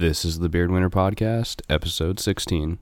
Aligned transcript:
This 0.00 0.24
is 0.24 0.38
the 0.38 0.48
Beard 0.48 0.70
Winner 0.70 0.88
Podcast, 0.88 1.60
episode 1.68 2.18
16. 2.18 2.78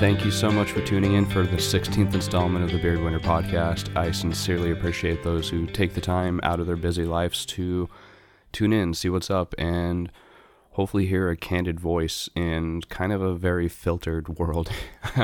Thank 0.00 0.24
you 0.24 0.30
so 0.30 0.50
much 0.50 0.72
for 0.72 0.80
tuning 0.80 1.12
in 1.12 1.26
for 1.26 1.42
the 1.42 1.58
16th 1.58 2.14
installment 2.14 2.64
of 2.64 2.72
the 2.72 2.78
Beard 2.78 3.02
Winner 3.02 3.20
Podcast. 3.20 3.94
I 3.94 4.12
sincerely 4.12 4.70
appreciate 4.70 5.22
those 5.22 5.50
who 5.50 5.66
take 5.66 5.92
the 5.92 6.00
time 6.00 6.40
out 6.42 6.58
of 6.58 6.66
their 6.66 6.76
busy 6.76 7.04
lives 7.04 7.44
to 7.46 7.90
tune 8.54 8.72
in, 8.72 8.94
see 8.94 9.08
what's 9.08 9.30
up, 9.30 9.54
and 9.58 10.10
hopefully 10.72 11.06
hear 11.06 11.28
a 11.28 11.36
candid 11.36 11.78
voice 11.78 12.28
in 12.34 12.82
kind 12.82 13.12
of 13.12 13.20
a 13.20 13.34
very 13.34 13.68
filtered 13.68 14.28
world. 14.38 14.70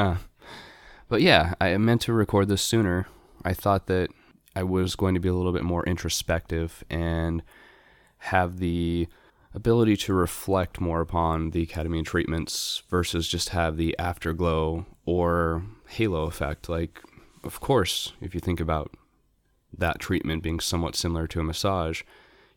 but 1.08 1.22
yeah, 1.22 1.54
I 1.60 1.76
meant 1.78 2.02
to 2.02 2.12
record 2.12 2.48
this 2.48 2.62
sooner. 2.62 3.06
I 3.44 3.54
thought 3.54 3.86
that 3.86 4.10
I 4.54 4.62
was 4.62 4.96
going 4.96 5.14
to 5.14 5.20
be 5.20 5.28
a 5.28 5.34
little 5.34 5.52
bit 5.52 5.62
more 5.62 5.84
introspective 5.84 6.84
and 6.90 7.42
have 8.18 8.58
the 8.58 9.08
ability 9.54 9.96
to 9.96 10.12
reflect 10.12 10.80
more 10.80 11.00
upon 11.00 11.50
the 11.50 11.66
ketamine 11.66 12.04
treatments 12.04 12.82
versus 12.88 13.26
just 13.26 13.50
have 13.50 13.76
the 13.76 13.98
afterglow 13.98 14.86
or 15.04 15.64
halo 15.88 16.24
effect. 16.24 16.68
Like, 16.68 17.00
of 17.42 17.60
course, 17.60 18.12
if 18.20 18.34
you 18.34 18.40
think 18.40 18.60
about 18.60 18.94
that 19.76 19.98
treatment 19.98 20.42
being 20.42 20.60
somewhat 20.60 20.94
similar 20.94 21.26
to 21.28 21.40
a 21.40 21.44
massage, 21.44 22.02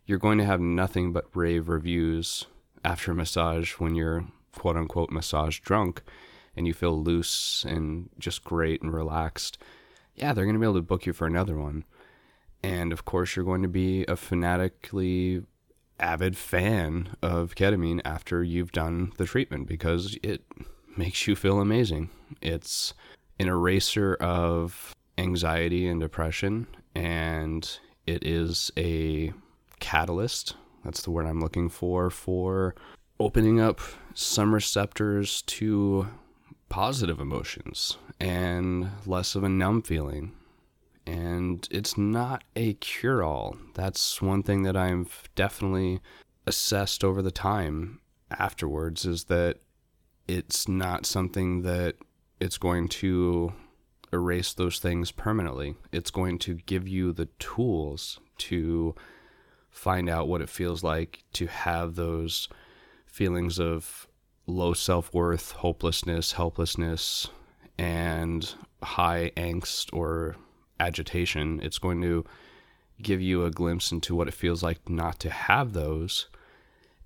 you're 0.05 0.19
going 0.19 0.37
to 0.37 0.45
have 0.45 0.59
nothing 0.59 1.13
but 1.13 1.25
rave 1.33 1.69
reviews 1.69 2.45
after 2.83 3.11
a 3.11 3.15
massage 3.15 3.73
when 3.73 3.95
you're 3.95 4.25
quote 4.55 4.77
unquote 4.77 5.09
massage 5.09 5.59
drunk 5.59 6.03
and 6.55 6.67
you 6.67 6.73
feel 6.73 7.01
loose 7.01 7.65
and 7.67 8.09
just 8.19 8.43
great 8.43 8.81
and 8.81 8.93
relaxed. 8.93 9.57
Yeah, 10.15 10.33
they're 10.33 10.45
going 10.45 10.55
to 10.55 10.59
be 10.59 10.65
able 10.65 10.75
to 10.75 10.81
book 10.81 11.05
you 11.05 11.13
for 11.13 11.25
another 11.25 11.57
one. 11.57 11.85
And 12.61 12.93
of 12.93 13.05
course, 13.05 13.35
you're 13.35 13.45
going 13.45 13.63
to 13.63 13.67
be 13.67 14.05
a 14.05 14.15
fanatically 14.15 15.43
avid 15.99 16.37
fan 16.37 17.15
of 17.21 17.55
ketamine 17.55 18.01
after 18.05 18.43
you've 18.43 18.71
done 18.71 19.11
the 19.17 19.25
treatment 19.25 19.67
because 19.67 20.17
it 20.21 20.43
makes 20.95 21.27
you 21.27 21.35
feel 21.35 21.59
amazing. 21.59 22.09
It's 22.41 22.93
an 23.39 23.47
eraser 23.47 24.15
of 24.15 24.93
anxiety 25.17 25.87
and 25.87 25.99
depression, 25.99 26.67
and 26.93 27.79
it 28.05 28.25
is 28.25 28.71
a 28.77 29.33
catalyst. 29.83 30.55
That's 30.85 31.03
the 31.03 31.11
word 31.11 31.25
I'm 31.25 31.41
looking 31.41 31.67
for 31.67 32.09
for 32.09 32.73
opening 33.19 33.59
up 33.59 33.81
some 34.13 34.55
receptors 34.55 35.41
to 35.43 36.07
positive 36.69 37.19
emotions 37.19 37.97
and 38.17 38.89
less 39.05 39.35
of 39.35 39.43
a 39.43 39.49
numb 39.49 39.81
feeling. 39.81 40.31
And 41.05 41.67
it's 41.69 41.97
not 41.97 42.45
a 42.55 42.75
cure 42.75 43.23
all. 43.23 43.57
That's 43.73 44.21
one 44.21 44.41
thing 44.41 44.63
that 44.63 44.77
I've 44.77 45.29
definitely 45.35 45.99
assessed 46.47 47.03
over 47.03 47.21
the 47.21 47.29
time 47.29 47.99
afterwards 48.31 49.03
is 49.03 49.25
that 49.25 49.57
it's 50.29 50.65
not 50.69 51.05
something 51.05 51.63
that 51.63 51.95
it's 52.39 52.57
going 52.57 52.87
to 52.87 53.51
erase 54.13 54.53
those 54.53 54.79
things 54.79 55.11
permanently. 55.11 55.75
It's 55.91 56.11
going 56.11 56.39
to 56.39 56.55
give 56.55 56.87
you 56.87 57.11
the 57.11 57.25
tools 57.37 58.21
to 58.37 58.95
find 59.73 60.07
out 60.07 60.27
what 60.27 60.41
it 60.41 60.49
feels 60.49 60.83
like 60.83 61.23
to 61.33 61.47
have 61.47 61.95
those 61.95 62.47
feelings 63.05 63.59
of 63.59 64.07
low 64.45 64.73
self 64.73 65.13
worth, 65.13 65.51
hopelessness, 65.51 66.33
helplessness, 66.33 67.27
and 67.77 68.53
high 68.81 69.31
angst 69.35 69.91
or 69.91 70.35
agitation. 70.79 71.59
It's 71.61 71.79
going 71.79 72.01
to 72.01 72.23
give 73.01 73.19
you 73.19 73.43
a 73.43 73.51
glimpse 73.51 73.91
into 73.91 74.15
what 74.15 74.27
it 74.27 74.33
feels 74.33 74.63
like 74.63 74.87
not 74.87 75.19
to 75.19 75.29
have 75.29 75.73
those. 75.73 76.27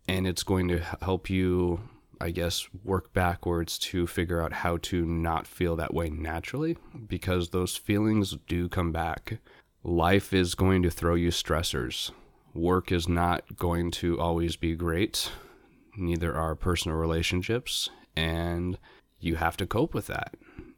And 0.08 0.28
it's 0.28 0.44
going 0.44 0.68
to 0.68 0.80
help 1.02 1.30
you, 1.30 1.82
I 2.20 2.32
guess, 2.32 2.68
work 2.84 3.14
backwards 3.14 3.78
to 3.80 4.08
figure 4.08 4.42
out 4.42 4.54
how 4.54 4.78
to 4.84 5.06
not 5.06 5.48
feel 5.48 5.76
that 5.78 5.94
way 5.94 6.10
naturally 6.10 6.78
because 7.08 7.50
those 7.50 7.76
feelings 7.76 8.38
do 8.48 8.70
come 8.70 8.92
back. 8.92 9.40
Life 9.84 10.34
is 10.34 10.54
going 10.56 10.84
to 10.84 10.90
throw 10.92 11.16
you 11.16 11.30
stressors 11.30 12.12
work 12.58 12.92
is 12.92 13.08
not 13.08 13.58
going 13.58 13.92
to 13.92 14.20
always 14.20 14.56
be 14.56 14.76
great, 14.76 15.32
neither 15.96 16.36
are 16.36 16.56
personal 16.56 16.98
relationships, 16.98 17.90
and 18.16 18.78
you 19.20 19.36
have 19.36 19.58
to 19.58 19.68
cope 19.68 19.94
with 19.94 20.08
that. 20.08 20.36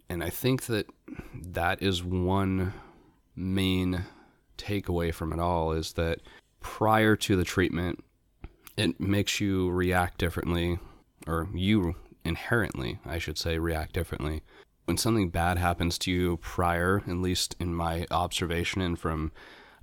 And 0.09 0.23
I 0.23 0.29
think 0.29 0.65
that 0.65 0.87
that 1.33 1.81
is 1.81 2.03
one 2.03 2.73
main 3.35 4.05
takeaway 4.57 5.13
from 5.13 5.31
it 5.31 5.39
all 5.39 5.71
is 5.71 5.93
that 5.93 6.19
prior 6.59 7.15
to 7.15 7.35
the 7.35 7.43
treatment, 7.43 8.03
it 8.75 8.99
makes 8.99 9.39
you 9.39 9.69
react 9.69 10.17
differently, 10.17 10.79
or 11.27 11.47
you 11.53 11.95
inherently, 12.23 12.99
I 13.05 13.17
should 13.17 13.37
say, 13.37 13.59
react 13.59 13.93
differently. 13.93 14.41
When 14.85 14.97
something 14.97 15.29
bad 15.29 15.57
happens 15.57 15.97
to 15.99 16.11
you 16.11 16.37
prior, 16.37 17.03
at 17.07 17.17
least 17.17 17.55
in 17.59 17.73
my 17.73 18.05
observation 18.09 18.81
and 18.81 18.97
from 18.97 19.31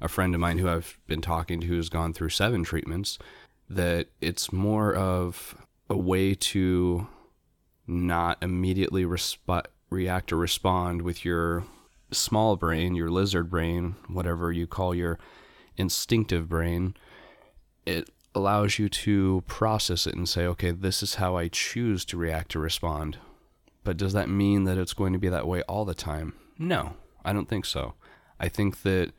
a 0.01 0.09
friend 0.09 0.35
of 0.35 0.41
mine 0.41 0.59
who 0.59 0.69
I've 0.69 0.99
been 1.07 1.21
talking 1.21 1.61
to 1.61 1.67
who's 1.67 1.89
gone 1.89 2.13
through 2.13 2.31
seven 2.31 2.65
treatments 2.65 3.19
that 3.69 4.09
it's 4.21 4.53
more 4.53 4.95
of 4.95 5.57
a 5.89 5.97
way 5.97 6.35
to 6.35 7.07
not 7.87 8.39
immediately 8.43 9.05
resp- 9.05 9.67
react 9.91 10.33
or 10.33 10.37
respond 10.37 11.03
with 11.03 11.25
your 11.25 11.65
small 12.11 12.57
brain, 12.57 12.95
your 12.95 13.11
lizard 13.11 13.51
brain, 13.51 13.97
whatever 14.09 14.53
you 14.53 14.67
call 14.67 14.95
your 14.95 15.19
instinctive 15.77 16.49
brain. 16.49 16.95
It 17.85 18.11
allows 18.35 18.79
you 18.79 18.89
to 18.89 19.43
process 19.47 20.07
it 20.07 20.15
and 20.15 20.29
say, 20.29 20.47
okay, 20.47 20.71
this 20.71 21.03
is 21.03 21.17
how 21.17 21.37
I 21.37 21.49
choose 21.49 22.05
to 22.07 22.17
react 22.17 22.55
or 22.55 22.61
respond. 22.61 23.19
But 23.85 23.97
does 23.97 24.13
that 24.13 24.29
mean 24.29 24.65
that 24.65 24.79
it's 24.79 24.93
going 24.93 25.13
to 25.13 25.19
be 25.19 25.29
that 25.29 25.47
way 25.47 25.63
all 25.63 25.85
the 25.85 25.95
time? 25.95 26.35
No, 26.59 26.95
I 27.25 27.33
don't 27.33 27.49
think 27.49 27.65
so. 27.65 27.95
I 28.39 28.49
think 28.49 28.83
that 28.83 29.13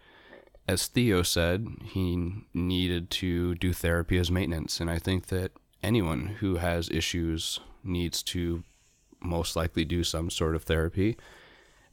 as 0.67 0.87
Theo 0.87 1.21
said, 1.21 1.67
he 1.83 2.33
needed 2.53 3.09
to 3.11 3.55
do 3.55 3.73
therapy 3.73 4.17
as 4.17 4.29
maintenance. 4.29 4.79
And 4.79 4.89
I 4.89 4.99
think 4.99 5.27
that 5.27 5.51
anyone 5.81 6.37
who 6.39 6.57
has 6.57 6.89
issues 6.89 7.59
needs 7.83 8.21
to 8.23 8.63
most 9.21 9.55
likely 9.55 9.85
do 9.85 10.03
some 10.03 10.29
sort 10.29 10.55
of 10.55 10.63
therapy, 10.63 11.17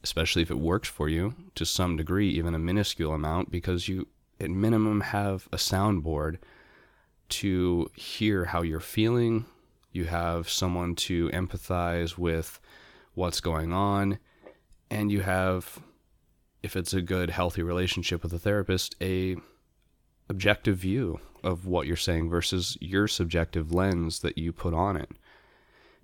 especially 0.03 0.41
if 0.41 0.51
it 0.51 0.59
works 0.59 0.89
for 0.89 1.07
you 1.07 1.33
to 1.55 1.65
some 1.65 1.95
degree, 1.95 2.29
even 2.29 2.53
a 2.53 2.59
minuscule 2.59 3.13
amount, 3.13 3.49
because 3.49 3.87
you 3.87 4.07
at 4.39 4.49
minimum 4.49 5.01
have 5.01 5.47
a 5.53 5.57
soundboard 5.57 6.37
to 7.29 7.89
hear 7.95 8.45
how 8.45 8.61
you're 8.61 8.79
feeling. 8.79 9.45
You 9.91 10.05
have 10.05 10.49
someone 10.49 10.95
to 10.95 11.29
empathize 11.29 12.17
with 12.17 12.59
what's 13.13 13.39
going 13.39 13.71
on, 13.71 14.19
and 14.91 15.09
you 15.11 15.21
have 15.21 15.79
if 16.65 16.75
it's 16.75 16.93
a 16.93 17.01
good 17.01 17.29
healthy 17.29 17.61
relationship 17.61 18.23
with 18.23 18.33
a 18.33 18.39
therapist 18.39 18.95
a 18.99 19.35
objective 20.27 20.77
view 20.77 21.19
of 21.43 21.67
what 21.67 21.85
you're 21.85 21.95
saying 21.95 22.27
versus 22.27 22.75
your 22.81 23.07
subjective 23.07 23.71
lens 23.71 24.21
that 24.21 24.39
you 24.39 24.51
put 24.51 24.73
on 24.73 24.97
it. 24.97 25.11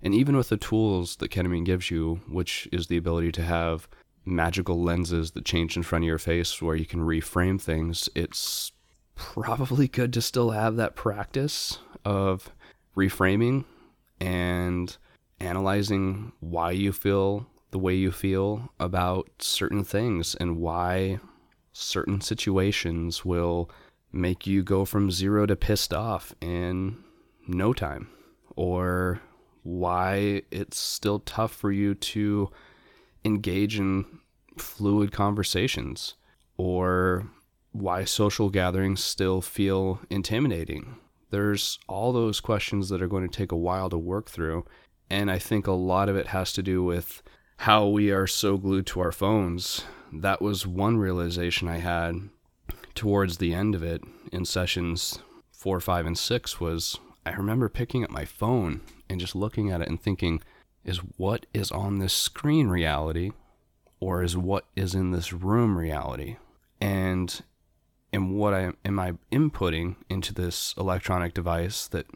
And 0.00 0.14
even 0.14 0.36
with 0.36 0.50
the 0.50 0.56
tools 0.56 1.16
that 1.16 1.32
ketamine 1.32 1.64
gives 1.64 1.90
you 1.90 2.20
which 2.28 2.68
is 2.70 2.86
the 2.86 2.96
ability 2.96 3.32
to 3.32 3.42
have 3.42 3.88
magical 4.24 4.80
lenses 4.80 5.32
that 5.32 5.44
change 5.44 5.76
in 5.76 5.82
front 5.82 6.04
of 6.04 6.06
your 6.06 6.18
face 6.18 6.62
where 6.62 6.76
you 6.76 6.86
can 6.86 7.00
reframe 7.00 7.60
things 7.60 8.08
it's 8.14 8.70
probably 9.16 9.88
good 9.88 10.12
to 10.12 10.22
still 10.22 10.50
have 10.50 10.76
that 10.76 10.94
practice 10.94 11.78
of 12.04 12.52
reframing 12.96 13.64
and 14.20 14.96
analyzing 15.40 16.30
why 16.38 16.70
you 16.70 16.92
feel 16.92 17.48
the 17.72 17.78
way 17.78 17.94
you 17.94 18.12
feel 18.12 18.70
about 18.78 19.28
certain 19.40 19.82
things 19.82 20.34
and 20.36 20.58
why 20.58 21.18
certain 21.72 22.20
situations 22.20 23.24
will 23.24 23.68
make 24.12 24.46
you 24.46 24.62
go 24.62 24.84
from 24.84 25.10
zero 25.10 25.46
to 25.46 25.56
pissed 25.56 25.92
off 25.92 26.34
in 26.40 26.96
no 27.48 27.72
time, 27.72 28.08
or 28.56 29.20
why 29.62 30.42
it's 30.50 30.78
still 30.78 31.18
tough 31.20 31.52
for 31.52 31.72
you 31.72 31.94
to 31.94 32.50
engage 33.24 33.78
in 33.78 34.04
fluid 34.58 35.10
conversations, 35.10 36.14
or 36.56 37.26
why 37.72 38.04
social 38.04 38.50
gatherings 38.50 39.02
still 39.02 39.40
feel 39.40 39.98
intimidating. 40.10 40.96
There's 41.30 41.78
all 41.88 42.12
those 42.12 42.40
questions 42.40 42.90
that 42.90 43.00
are 43.00 43.08
going 43.08 43.26
to 43.26 43.34
take 43.34 43.50
a 43.50 43.56
while 43.56 43.88
to 43.88 43.96
work 43.96 44.28
through. 44.28 44.66
And 45.08 45.30
I 45.30 45.38
think 45.38 45.66
a 45.66 45.72
lot 45.72 46.10
of 46.10 46.16
it 46.16 46.26
has 46.28 46.52
to 46.52 46.62
do 46.62 46.84
with 46.84 47.22
how 47.58 47.86
we 47.86 48.10
are 48.10 48.26
so 48.26 48.56
glued 48.56 48.86
to 48.88 49.00
our 49.00 49.12
phones. 49.12 49.84
That 50.12 50.42
was 50.42 50.66
one 50.66 50.98
realization 50.98 51.68
I 51.68 51.78
had 51.78 52.28
towards 52.94 53.38
the 53.38 53.54
end 53.54 53.74
of 53.74 53.82
it 53.82 54.02
in 54.32 54.44
sessions 54.44 55.18
four, 55.50 55.78
five, 55.80 56.06
and 56.06 56.18
six 56.18 56.60
was 56.60 56.98
I 57.24 57.32
remember 57.32 57.68
picking 57.68 58.02
up 58.02 58.10
my 58.10 58.24
phone 58.24 58.80
and 59.08 59.20
just 59.20 59.36
looking 59.36 59.70
at 59.70 59.80
it 59.80 59.88
and 59.88 60.00
thinking, 60.00 60.42
is 60.84 60.98
what 61.16 61.46
is 61.54 61.70
on 61.70 61.98
this 61.98 62.12
screen 62.12 62.68
reality 62.68 63.30
or 64.00 64.22
is 64.24 64.36
what 64.36 64.66
is 64.74 64.94
in 64.94 65.12
this 65.12 65.32
room 65.32 65.78
reality? 65.78 66.36
And 66.80 67.42
and 68.12 68.34
what 68.36 68.52
I 68.52 68.72
am 68.84 68.98
I 68.98 69.14
inputting 69.30 69.96
into 70.08 70.34
this 70.34 70.74
electronic 70.76 71.32
device 71.32 71.86
that 71.88 72.06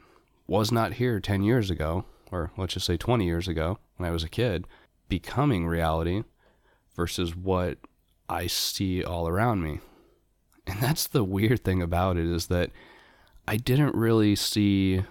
was 0.48 0.72
not 0.72 0.94
here 0.94 1.20
10 1.20 1.42
years 1.42 1.70
ago 1.70 2.04
or 2.32 2.50
let's 2.56 2.74
just 2.74 2.86
say 2.86 2.96
20 2.96 3.24
years 3.24 3.46
ago 3.46 3.78
when 3.96 4.08
I 4.08 4.12
was 4.12 4.24
a 4.24 4.28
kid 4.28 4.66
becoming 5.08 5.66
reality 5.66 6.24
versus 6.94 7.36
what 7.36 7.78
I 8.28 8.46
see 8.46 9.04
all 9.04 9.28
around 9.28 9.62
me. 9.62 9.80
And 10.66 10.80
that's 10.80 11.06
the 11.06 11.24
weird 11.24 11.62
thing 11.62 11.80
about 11.80 12.16
it 12.16 12.26
is 12.26 12.48
that 12.48 12.70
I 13.46 13.56
didn't 13.56 13.94
really 13.94 14.34
see 14.34 15.04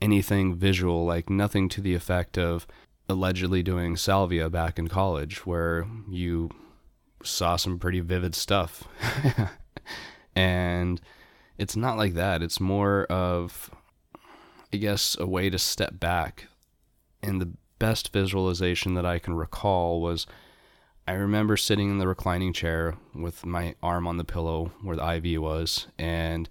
anything 0.00 0.56
visual, 0.56 1.04
like 1.04 1.30
nothing 1.30 1.68
to 1.70 1.80
the 1.80 1.94
effect 1.94 2.36
of 2.36 2.66
allegedly 3.08 3.62
doing 3.62 3.96
salvia 3.96 4.50
back 4.50 4.78
in 4.78 4.88
college, 4.88 5.46
where 5.46 5.86
you 6.10 6.50
saw 7.22 7.56
some 7.56 7.78
pretty 7.78 8.00
vivid 8.00 8.34
stuff. 8.34 8.88
and 10.34 11.00
it's 11.58 11.76
not 11.76 11.96
like 11.96 12.14
that. 12.14 12.42
It's 12.42 12.58
more 12.58 13.04
of, 13.04 13.70
I 14.72 14.78
guess, 14.78 15.16
a 15.20 15.26
way 15.26 15.48
to 15.50 15.58
step 15.58 16.00
back. 16.00 16.48
And 17.22 17.40
the 17.40 17.52
best 17.82 18.12
visualization 18.12 18.94
that 18.94 19.04
I 19.04 19.18
can 19.18 19.34
recall 19.34 20.00
was 20.00 20.24
I 21.08 21.14
remember 21.14 21.56
sitting 21.56 21.90
in 21.90 21.98
the 21.98 22.06
reclining 22.06 22.52
chair 22.52 22.94
with 23.12 23.44
my 23.44 23.74
arm 23.82 24.06
on 24.06 24.18
the 24.18 24.24
pillow 24.24 24.70
where 24.82 24.94
the 24.94 25.14
IV 25.14 25.42
was 25.42 25.88
and 25.98 26.48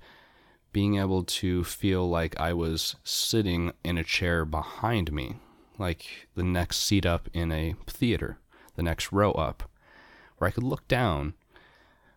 being 0.74 0.98
able 0.98 1.24
to 1.24 1.63
feel 1.63 2.10
like 2.10 2.38
I 2.38 2.51
was 2.51 2.98
sitting 3.06 3.72
in 3.81 3.98
a 3.98 4.04
chair 4.04 4.44
behind 4.44 5.13
me, 5.13 5.38
like 5.80 6.28
the 6.36 6.44
next 6.44 6.80
seat 6.80 7.06
up 7.06 7.30
in 7.31 7.50
a 7.54 7.75
theater, 7.88 8.38
the 8.75 8.84
next 8.84 9.13
row 9.13 9.31
up, 9.31 9.72
where 10.38 10.50
I 10.50 10.51
could 10.51 10.63
look 10.63 10.86
down, 10.89 11.34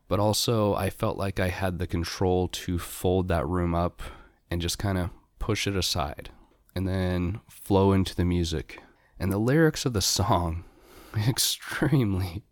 but 0.09 0.19
also 0.19 0.75
I 0.75 0.91
felt 0.91 1.17
like 1.17 1.39
I 1.39 1.51
had 1.51 1.79
the 1.79 1.87
control 1.87 2.49
to 2.49 2.81
fold 2.81 3.29
that 3.29 3.47
room 3.47 3.77
up 3.77 4.03
and 4.51 4.61
just 4.61 4.81
kind 4.81 4.99
of 4.99 5.11
push 5.39 5.69
it 5.69 5.77
aside 5.77 6.31
and 6.75 6.89
then 6.89 7.39
flow 7.49 7.93
into 7.93 8.17
the 8.17 8.25
music. 8.25 8.81
And 9.19 9.33
the 9.33 9.39
lyrics 9.39 9.87
of 9.87 9.93
the 9.93 10.03
song 10.03 10.65
extremely 11.29 12.43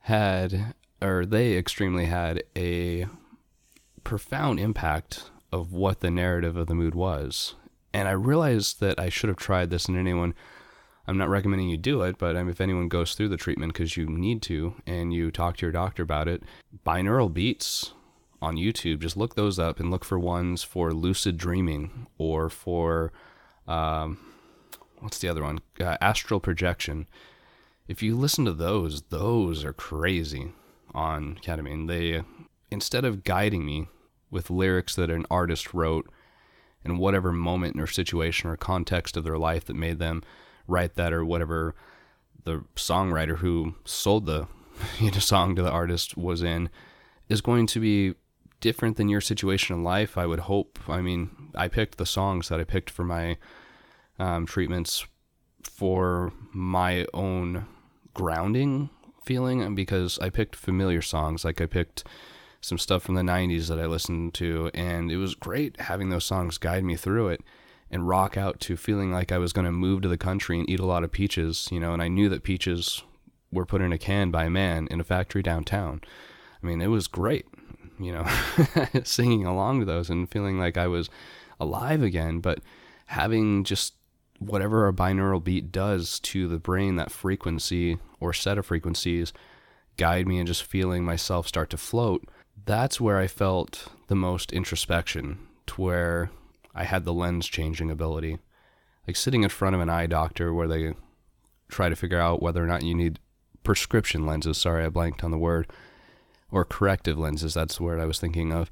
had, 0.00 0.74
or 1.00 1.26
they 1.26 1.56
extremely 1.56 2.06
had 2.06 2.42
a 2.56 3.06
profound 4.04 4.60
impact 4.60 5.30
of 5.52 5.72
what 5.72 6.00
the 6.00 6.10
narrative 6.10 6.56
of 6.56 6.66
the 6.66 6.74
mood 6.74 6.94
was. 6.94 7.54
And 7.92 8.08
I 8.08 8.12
realized 8.12 8.80
that 8.80 9.00
I 9.00 9.08
should 9.08 9.28
have 9.28 9.38
tried 9.38 9.70
this 9.70 9.88
in 9.88 9.98
anyone. 9.98 10.34
I'm 11.06 11.18
not 11.18 11.28
recommending 11.28 11.68
you 11.68 11.76
do 11.76 12.02
it, 12.02 12.18
but 12.18 12.36
if 12.36 12.60
anyone 12.60 12.88
goes 12.88 13.14
through 13.14 13.30
the 13.30 13.36
treatment 13.36 13.72
because 13.72 13.96
you 13.96 14.06
need 14.06 14.42
to 14.42 14.74
and 14.86 15.12
you 15.12 15.30
talk 15.30 15.56
to 15.56 15.66
your 15.66 15.72
doctor 15.72 16.02
about 16.02 16.28
it, 16.28 16.42
binaural 16.84 17.32
beats 17.32 17.92
on 18.42 18.56
YouTube, 18.56 19.00
just 19.00 19.16
look 19.16 19.34
those 19.34 19.58
up 19.58 19.80
and 19.80 19.90
look 19.90 20.04
for 20.04 20.18
ones 20.18 20.62
for 20.62 20.92
lucid 20.92 21.36
dreaming 21.36 22.06
or 22.18 22.50
for, 22.50 23.12
um, 23.66 24.18
what's 25.00 25.18
the 25.18 25.28
other 25.28 25.42
one? 25.42 25.60
Uh, 25.80 25.96
astral 26.00 26.40
projection. 26.40 27.06
If 27.88 28.02
you 28.02 28.16
listen 28.16 28.44
to 28.44 28.52
those, 28.52 29.02
those 29.02 29.64
are 29.64 29.72
crazy 29.72 30.52
on 30.94 31.38
ketamine. 31.42 31.88
They, 31.88 32.22
instead 32.70 33.04
of 33.04 33.24
guiding 33.24 33.64
me 33.64 33.88
with 34.30 34.50
lyrics 34.50 34.96
that 34.96 35.10
an 35.10 35.26
artist 35.30 35.72
wrote 35.72 36.10
in 36.84 36.98
whatever 36.98 37.32
moment 37.32 37.80
or 37.80 37.86
situation 37.86 38.50
or 38.50 38.56
context 38.56 39.16
of 39.16 39.24
their 39.24 39.38
life 39.38 39.64
that 39.66 39.74
made 39.74 39.98
them 39.98 40.22
write 40.66 40.94
that 40.94 41.12
or 41.12 41.24
whatever 41.24 41.74
the 42.44 42.64
songwriter 42.74 43.38
who 43.38 43.74
sold 43.84 44.26
the 44.26 44.46
you 45.00 45.10
know, 45.10 45.18
song 45.18 45.54
to 45.56 45.62
the 45.62 45.70
artist 45.70 46.16
was 46.16 46.42
in 46.42 46.68
is 47.28 47.40
going 47.40 47.66
to 47.66 47.80
be 47.80 48.14
different 48.60 48.96
than 48.96 49.08
your 49.08 49.20
situation 49.20 49.76
in 49.76 49.84
life. 49.84 50.16
I 50.16 50.26
would 50.26 50.40
hope. 50.40 50.78
I 50.88 51.00
mean, 51.00 51.30
I 51.54 51.68
picked 51.68 51.98
the 51.98 52.06
songs 52.06 52.48
that 52.48 52.60
I 52.60 52.64
picked 52.64 52.90
for 52.90 53.04
my 53.04 53.36
um, 54.18 54.46
treatments 54.46 55.06
for 55.62 56.32
my 56.52 57.06
own 57.12 57.66
grounding 58.14 58.90
feeling 59.24 59.74
because 59.74 60.18
I 60.20 60.30
picked 60.30 60.56
familiar 60.56 61.02
songs. 61.02 61.44
Like 61.44 61.60
I 61.60 61.66
picked 61.66 62.04
some 62.60 62.78
stuff 62.78 63.02
from 63.02 63.14
the 63.14 63.22
90s 63.22 63.68
that 63.68 63.78
I 63.78 63.86
listened 63.86 64.34
to, 64.34 64.70
and 64.72 65.10
it 65.10 65.18
was 65.18 65.34
great 65.34 65.80
having 65.80 66.08
those 66.08 66.24
songs 66.24 66.58
guide 66.58 66.84
me 66.84 66.96
through 66.96 67.28
it 67.28 67.42
and 67.90 68.08
rock 68.08 68.36
out 68.36 68.58
to 68.60 68.76
feeling 68.76 69.12
like 69.12 69.30
I 69.30 69.38
was 69.38 69.52
going 69.52 69.64
to 69.64 69.72
move 69.72 70.02
to 70.02 70.08
the 70.08 70.16
country 70.16 70.58
and 70.58 70.68
eat 70.68 70.80
a 70.80 70.86
lot 70.86 71.04
of 71.04 71.12
peaches, 71.12 71.68
you 71.70 71.78
know, 71.78 71.92
and 71.92 72.02
I 72.02 72.08
knew 72.08 72.28
that 72.28 72.42
peaches 72.42 73.02
were 73.52 73.66
put 73.66 73.80
in 73.80 73.92
a 73.92 73.98
can 73.98 74.30
by 74.30 74.44
a 74.44 74.50
man 74.50 74.88
in 74.90 75.00
a 75.00 75.04
factory 75.04 75.42
downtown. 75.42 76.00
I 76.62 76.66
mean, 76.66 76.80
it 76.80 76.88
was 76.88 77.06
great, 77.06 77.46
you 78.00 78.12
know, 78.12 78.26
singing 79.04 79.46
along 79.46 79.80
to 79.80 79.86
those 79.86 80.10
and 80.10 80.28
feeling 80.28 80.58
like 80.58 80.76
I 80.76 80.88
was 80.88 81.08
alive 81.60 82.02
again, 82.02 82.40
but 82.40 82.58
having 83.06 83.62
just 83.62 83.94
whatever 84.38 84.86
a 84.86 84.92
binaural 84.92 85.42
beat 85.42 85.72
does 85.72 86.20
to 86.20 86.48
the 86.48 86.58
brain, 86.58 86.96
that 86.96 87.10
frequency 87.10 87.98
or 88.20 88.32
set 88.32 88.58
of 88.58 88.66
frequencies, 88.66 89.32
guide 89.96 90.26
me 90.28 90.38
and 90.38 90.46
just 90.46 90.62
feeling 90.62 91.04
myself 91.04 91.46
start 91.46 91.70
to 91.70 91.76
float 91.76 92.28
that's 92.66 93.00
where 93.00 93.18
I 93.18 93.26
felt 93.26 93.88
the 94.08 94.16
most 94.16 94.52
introspection, 94.52 95.38
to 95.66 95.80
where 95.80 96.30
I 96.74 96.84
had 96.84 97.04
the 97.04 97.12
lens 97.12 97.46
changing 97.46 97.90
ability. 97.90 98.38
Like 99.06 99.16
sitting 99.16 99.44
in 99.44 99.48
front 99.50 99.74
of 99.74 99.80
an 99.80 99.88
eye 99.88 100.06
doctor 100.06 100.52
where 100.52 100.66
they 100.66 100.94
try 101.68 101.88
to 101.88 101.96
figure 101.96 102.20
out 102.20 102.42
whether 102.42 102.62
or 102.62 102.66
not 102.66 102.82
you 102.82 102.94
need 102.94 103.20
prescription 103.62 104.26
lenses. 104.26 104.58
Sorry, 104.58 104.84
I 104.84 104.88
blanked 104.88 105.22
on 105.22 105.30
the 105.30 105.38
word. 105.38 105.68
Or 106.50 106.64
corrective 106.64 107.18
lenses. 107.18 107.54
That's 107.54 107.76
the 107.76 107.82
word 107.82 108.00
I 108.00 108.04
was 108.04 108.20
thinking 108.20 108.52
of 108.52 108.70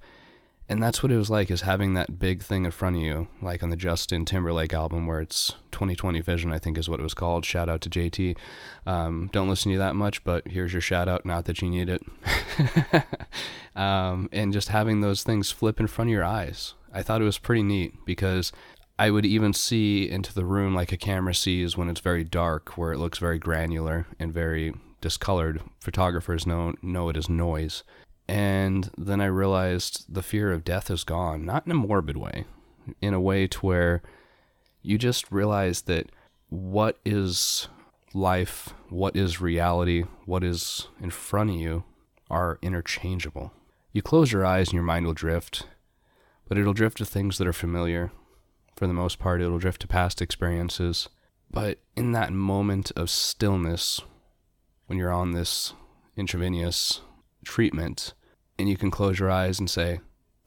and 0.69 0.83
that's 0.83 1.03
what 1.03 1.13
it 1.13 1.17
was 1.17 1.31
like 1.31 1.51
is 1.51 1.63
having 1.63 1.95
that 1.95 2.19
big 2.19 2.43
thing 2.43 2.65
in 2.65 2.71
front 2.71 2.97
of 2.97 3.03
you 3.03 3.29
like 3.43 3.63
on 3.63 3.71
the 3.71 3.77
justin 3.77 4.25
timberlake 4.25 4.73
album 4.73 5.07
where 5.07 5.21
it's 5.21 5.55
2020 5.73 6.21
vision 6.21 6.53
i 6.53 6.59
think 6.59 6.79
is 6.79 6.89
what 6.89 7.01
it 7.01 7.03
was 7.03 7.15
called. 7.15 7.45
Shout 7.45 7.69
out 7.69 7.81
to 7.83 7.91
jt 7.91 8.37
um, 8.87 9.29
don't 9.33 9.49
listen 9.49 9.73
to 9.73 9.79
that 9.79 9.95
much 9.95 10.25
but 10.25 10.49
here's 10.49 10.73
your 10.73 10.81
shout 10.81 11.09
out 11.09 11.27
not 11.27 11.45
that 11.47 11.63
you 11.63 11.71
need 11.71 11.89
it. 11.89 12.03
Um, 13.77 14.29
and 14.33 14.53
just 14.53 14.69
having 14.69 15.01
those 15.01 15.23
things 15.23 15.51
flip 15.51 15.81
in 15.81 15.87
front 15.87 16.09
of 16.09 16.13
your 16.13 16.25
eyes. 16.25 16.75
I 16.93 17.03
thought 17.03 17.21
it 17.21 17.25
was 17.25 17.39
pretty 17.39 17.63
neat 17.63 18.05
because 18.05 18.53
i 18.97 19.11
would 19.11 19.27
even 19.27 19.53
see 19.53 20.09
into 20.09 20.33
the 20.33 20.45
room 20.45 20.73
like 20.73 20.93
a 20.93 20.97
camera 20.97 21.35
sees 21.35 21.77
when 21.77 21.89
it's 21.89 21.99
very 21.99 22.23
dark 22.23 22.79
where 22.79 22.93
it 22.93 22.99
looks 22.99 23.19
very 23.19 23.41
granular 23.41 24.07
and 24.21 24.33
very 24.33 24.73
discolored. 25.01 25.61
Photographers 25.81 26.47
know 26.47 26.75
know 26.83 27.09
it 27.09 27.17
as 27.17 27.29
noise 27.29 27.83
and 28.29 28.91
then 28.97 29.21
I 29.21 29.27
realized 29.27 30.13
the 30.13 30.23
fear 30.23 30.53
of 30.53 30.65
death 30.65 30.91
is 30.91 31.05
gone, 31.05 31.45
not 31.45 31.67
in 31.67 31.73
a 31.73 31.77
morbid 31.77 32.17
way, 32.17 32.45
in 33.01 33.15
a 33.15 33.21
way 33.21 33.47
to 33.47 33.59
where 33.61 34.03
you 34.83 34.99
just 34.99 35.31
realize 35.31 35.83
that 35.83 36.11
what 36.49 36.99
is 37.05 37.69
life, 38.15 38.73
what 38.89 39.17
is 39.17 39.41
reality, 39.41 40.05
what 40.25 40.45
is 40.45 40.89
in 41.01 41.11
front 41.11 41.51
of 41.51 41.57
you 41.57 41.85
are 42.31 42.59
interchangeable. 42.63 43.53
You 43.93 44.03
close 44.03 44.33
your 44.33 44.45
eyes 44.45 44.69
and 44.69 44.75
your 44.75 44.83
mind 44.83 45.07
will 45.07 45.15
drift, 45.15 45.67
but 46.49 46.59
it'll 46.59 46.73
drift 46.73 46.99
to 46.99 47.05
things 47.05 47.39
that 47.39 47.47
are 47.47 47.53
familiar. 47.53 48.11
For 48.77 48.87
the 48.87 48.93
most 48.93 49.19
part, 49.19 49.41
it'll 49.41 49.59
drift 49.59 49.83
to 49.83 49.89
past 49.89 50.21
experiences. 50.21 51.09
But 51.51 51.79
in 51.97 52.13
that 52.13 52.33
moment 52.33 52.91
of 52.97 53.11
stillness, 53.11 54.01
when 54.87 54.99
you're 54.99 55.13
on 55.13 55.33
this 55.33 55.75
intravenous 56.17 57.01
treatment, 57.45 58.15
and 58.59 58.69
you 58.69 58.77
can 58.77 58.91
close 58.91 59.19
your 59.19 59.31
eyes 59.31 59.59
and 59.59 59.71
say, 59.71 60.01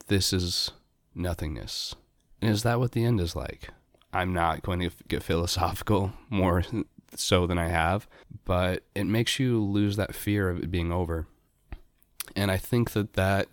This 0.08 0.34
is 0.34 0.72
nothingness. 1.16 1.96
And 2.42 2.52
is 2.52 2.64
that 2.64 2.80
what 2.80 2.92
the 2.92 3.04
end 3.04 3.20
is 3.20 3.36
like? 3.36 3.70
I'm 4.14 4.34
not 4.34 4.62
going 4.62 4.80
to 4.80 4.90
get 5.08 5.24
philosophical 5.24 6.14
more 6.30 6.64
so 7.16 7.48
than 7.48 7.58
I 7.58 7.68
have, 7.68 8.08
but 8.46 8.84
it 8.96 9.06
makes 9.06 9.40
you 9.40 9.64
lose 9.64 9.96
that 9.96 10.16
fear 10.16 10.50
of 10.50 10.60
it 10.60 10.72
being 10.72 10.92
over. 10.92 11.28
And 12.36 12.52
I 12.52 12.58
think 12.58 12.92
that 12.92 13.14
that 13.14 13.48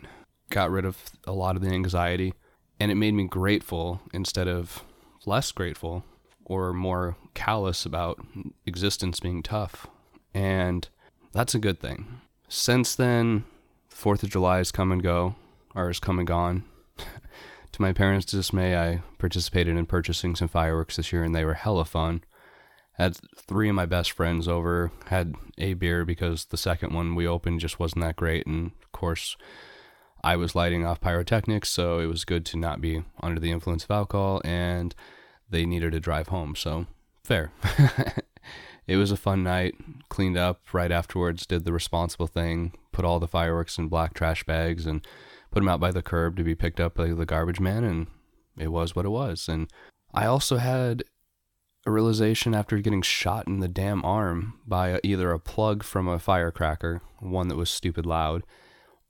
got 0.51 0.71
rid 0.71 0.85
of 0.85 0.99
a 1.25 1.33
lot 1.33 1.57
of 1.57 1.63
the 1.63 1.69
anxiety 1.69 2.35
and 2.79 2.91
it 2.91 2.97
made 2.97 3.15
me 3.15 3.25
grateful 3.25 4.01
instead 4.13 4.49
of 4.49 4.85
less 5.27 5.53
grateful 5.53 6.05
or 6.45 6.73
more 6.73 7.17
callous 7.35 7.87
about 7.87 8.19
existence 8.67 9.21
being 9.21 9.43
tough. 9.43 9.87
And 10.35 10.89
that's 11.33 11.55
a 11.55 11.59
good 11.59 11.81
thing. 11.81 12.21
Since 12.57 12.95
then, 12.95 13.47
Fourth 13.89 14.23
of 14.23 14.31
July 14.31 14.59
has 14.59 14.71
come 14.71 14.93
and 14.93 15.03
go, 15.03 15.35
or 15.75 15.89
has 15.89 15.99
come 15.99 16.21
and 16.21 16.27
gone. 16.27 16.63
to 16.97 17.83
my 17.83 17.93
parents' 17.93 18.27
dismay, 18.27 18.77
I 18.77 19.03
participated 19.19 19.77
in 19.77 19.87
purchasing 19.87 20.37
some 20.37 20.47
fireworks 20.47 20.95
this 20.95 21.13
year, 21.13 21.25
and 21.25 21.35
they 21.35 21.45
were 21.45 21.55
hella 21.55 21.85
fun. 21.85 22.23
Had 22.93 23.19
three 23.37 23.69
of 23.69 23.75
my 23.75 23.87
best 23.87 24.13
friends 24.13 24.47
over, 24.47 24.93
had 25.07 25.35
a 25.59 25.75
beer 25.75 26.05
because 26.05 26.45
the 26.45 26.57
second 26.57 26.95
one 26.95 27.17
we 27.17 27.27
opened 27.27 27.59
just 27.59 27.81
wasn't 27.81 28.05
that 28.05 28.15
great, 28.15 28.47
and 28.47 28.71
of 28.85 28.93
course, 28.93 29.37
I 30.23 30.37
was 30.37 30.55
lighting 30.55 30.87
off 30.87 31.01
pyrotechnics, 31.01 31.69
so 31.69 31.99
it 31.99 32.07
was 32.07 32.25
good 32.25 32.47
to 32.47 32.57
not 32.57 32.81
be 32.81 33.03
under 33.21 33.41
the 33.41 33.51
influence 33.51 33.83
of 33.83 33.91
alcohol, 33.91 34.41
and 34.45 34.95
they 35.51 35.67
needed 35.67 35.91
to 35.91 35.99
drive 35.99 36.29
home, 36.29 36.55
so 36.55 36.87
fair. 37.25 37.51
it 38.87 38.97
was 38.97 39.11
a 39.11 39.17
fun 39.17 39.43
night. 39.43 39.75
Cleaned 40.09 40.37
up 40.37 40.61
right 40.73 40.93
afterwards, 40.93 41.47
did 41.47 41.65
the 41.65 41.73
responsible 41.73 42.27
thing, 42.27 42.73
put 42.93 43.05
all 43.05 43.21
the 43.21 43.29
fireworks 43.29 43.79
in 43.79 43.89
black 43.89 44.15
trash 44.15 44.45
bags, 44.45 44.87
and 44.87 45.07
put 45.51 45.61
them 45.61 45.69
out 45.69 45.81
by 45.81 45.91
the 45.91 46.03
curb 46.03 46.37
to 46.37 46.45
be 46.45 46.55
picked 46.55 46.81
up 46.81 46.95
by 46.95 47.09
the 47.09 47.27
garbage 47.27 47.61
man, 47.61 47.85
and 47.85 48.07
it 48.59 48.69
was 48.69 48.95
what 48.95 49.05
it 49.05 49.11
was. 49.11 49.49
And 49.49 49.71
I 50.13 50.27
also 50.27 50.57
had 50.57 51.05
a 51.87 51.91
realization 51.91 52.55
after 52.55 52.79
getting 52.79 53.03
shot 53.03 53.47
in 53.47 53.61
the 53.61 53.69
damn 53.69 54.05
arm 54.05 54.61
by 54.67 55.01
either 55.03 55.33
a 55.33 55.39
plug 55.39 55.83
from 55.83 56.09
a 56.09 56.19
firecracker, 56.19 57.03
one 57.21 57.49
that 57.49 57.57
was 57.57 57.71
stupid 57.71 58.07
loud, 58.07 58.43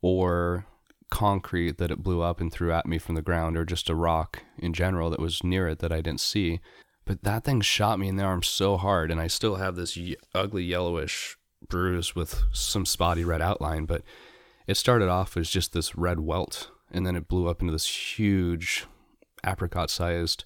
or 0.01 0.65
concrete 1.09 1.77
that 1.77 1.91
it 1.91 2.03
blew 2.03 2.21
up 2.21 2.41
and 2.41 2.51
threw 2.51 2.71
at 2.73 2.85
me 2.85 2.97
from 2.97 3.15
the 3.15 3.21
ground, 3.21 3.55
or 3.55 3.65
just 3.65 3.89
a 3.89 3.95
rock 3.95 4.43
in 4.57 4.73
general 4.73 5.09
that 5.09 5.19
was 5.19 5.43
near 5.43 5.67
it 5.67 5.79
that 5.79 5.91
I 5.91 6.01
didn't 6.01 6.19
see. 6.19 6.59
But 7.05 7.23
that 7.23 7.43
thing 7.43 7.61
shot 7.61 7.99
me 7.99 8.07
in 8.07 8.15
the 8.15 8.23
arm 8.23 8.43
so 8.43 8.77
hard, 8.77 9.11
and 9.11 9.21
I 9.21 9.27
still 9.27 9.55
have 9.55 9.75
this 9.75 9.97
ugly 10.33 10.63
yellowish 10.63 11.37
bruise 11.67 12.15
with 12.15 12.43
some 12.51 12.85
spotty 12.85 13.23
red 13.23 13.41
outline. 13.41 13.85
But 13.85 14.01
it 14.67 14.75
started 14.75 15.07
off 15.07 15.37
as 15.37 15.49
just 15.49 15.73
this 15.73 15.95
red 15.95 16.19
welt, 16.19 16.71
and 16.91 17.05
then 17.05 17.15
it 17.15 17.27
blew 17.27 17.47
up 17.47 17.61
into 17.61 17.71
this 17.71 18.17
huge 18.17 18.85
apricot 19.45 19.91
sized 19.91 20.45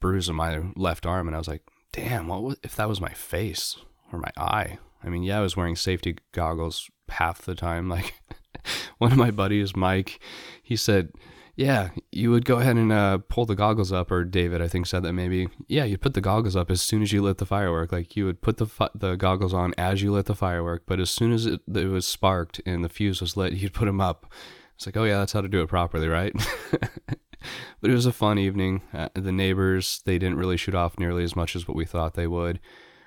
bruise 0.00 0.28
on 0.28 0.36
my 0.36 0.62
left 0.76 1.04
arm. 1.04 1.26
And 1.26 1.34
I 1.34 1.38
was 1.38 1.48
like, 1.48 1.62
damn, 1.92 2.28
what 2.28 2.42
was, 2.42 2.56
if 2.62 2.76
that 2.76 2.88
was 2.88 3.00
my 3.00 3.12
face 3.12 3.76
or 4.12 4.20
my 4.20 4.30
eye? 4.36 4.78
I 5.02 5.08
mean, 5.08 5.22
yeah, 5.24 5.38
I 5.38 5.42
was 5.42 5.56
wearing 5.56 5.76
safety 5.76 6.16
goggles 6.32 6.88
half 7.08 7.42
the 7.42 7.54
time. 7.54 7.88
Like 7.88 8.14
one 8.98 9.12
of 9.12 9.18
my 9.18 9.32
buddies, 9.32 9.74
Mike, 9.74 10.20
he 10.62 10.76
said, 10.76 11.10
yeah, 11.58 11.90
you 12.12 12.30
would 12.30 12.44
go 12.44 12.60
ahead 12.60 12.76
and 12.76 12.92
uh, 12.92 13.18
pull 13.28 13.44
the 13.44 13.56
goggles 13.56 13.90
up, 13.90 14.12
or 14.12 14.22
David, 14.22 14.62
I 14.62 14.68
think, 14.68 14.86
said 14.86 15.02
that 15.02 15.12
maybe. 15.12 15.48
Yeah, 15.66 15.82
you'd 15.82 16.00
put 16.00 16.14
the 16.14 16.20
goggles 16.20 16.54
up 16.54 16.70
as 16.70 16.80
soon 16.80 17.02
as 17.02 17.12
you 17.12 17.20
lit 17.20 17.38
the 17.38 17.46
firework. 17.46 17.90
Like 17.90 18.14
you 18.14 18.26
would 18.26 18.40
put 18.40 18.58
the 18.58 18.90
the 18.94 19.16
goggles 19.16 19.52
on 19.52 19.74
as 19.76 20.00
you 20.00 20.12
lit 20.12 20.26
the 20.26 20.36
firework, 20.36 20.84
but 20.86 21.00
as 21.00 21.10
soon 21.10 21.32
as 21.32 21.46
it, 21.46 21.60
it 21.74 21.88
was 21.88 22.06
sparked 22.06 22.60
and 22.64 22.84
the 22.84 22.88
fuse 22.88 23.20
was 23.20 23.36
lit, 23.36 23.52
you'd 23.54 23.74
put 23.74 23.86
them 23.86 24.00
up. 24.00 24.32
It's 24.76 24.86
like, 24.86 24.96
oh 24.96 25.02
yeah, 25.02 25.18
that's 25.18 25.32
how 25.32 25.40
to 25.40 25.48
do 25.48 25.60
it 25.60 25.66
properly, 25.66 26.06
right? 26.06 26.32
but 26.70 27.90
it 27.90 27.94
was 27.94 28.06
a 28.06 28.12
fun 28.12 28.38
evening. 28.38 28.82
Uh, 28.94 29.08
the 29.14 29.32
neighbors 29.32 30.00
they 30.04 30.16
didn't 30.16 30.38
really 30.38 30.56
shoot 30.56 30.76
off 30.76 30.96
nearly 30.96 31.24
as 31.24 31.34
much 31.34 31.56
as 31.56 31.66
what 31.66 31.76
we 31.76 31.84
thought 31.84 32.14
they 32.14 32.28
would. 32.28 32.60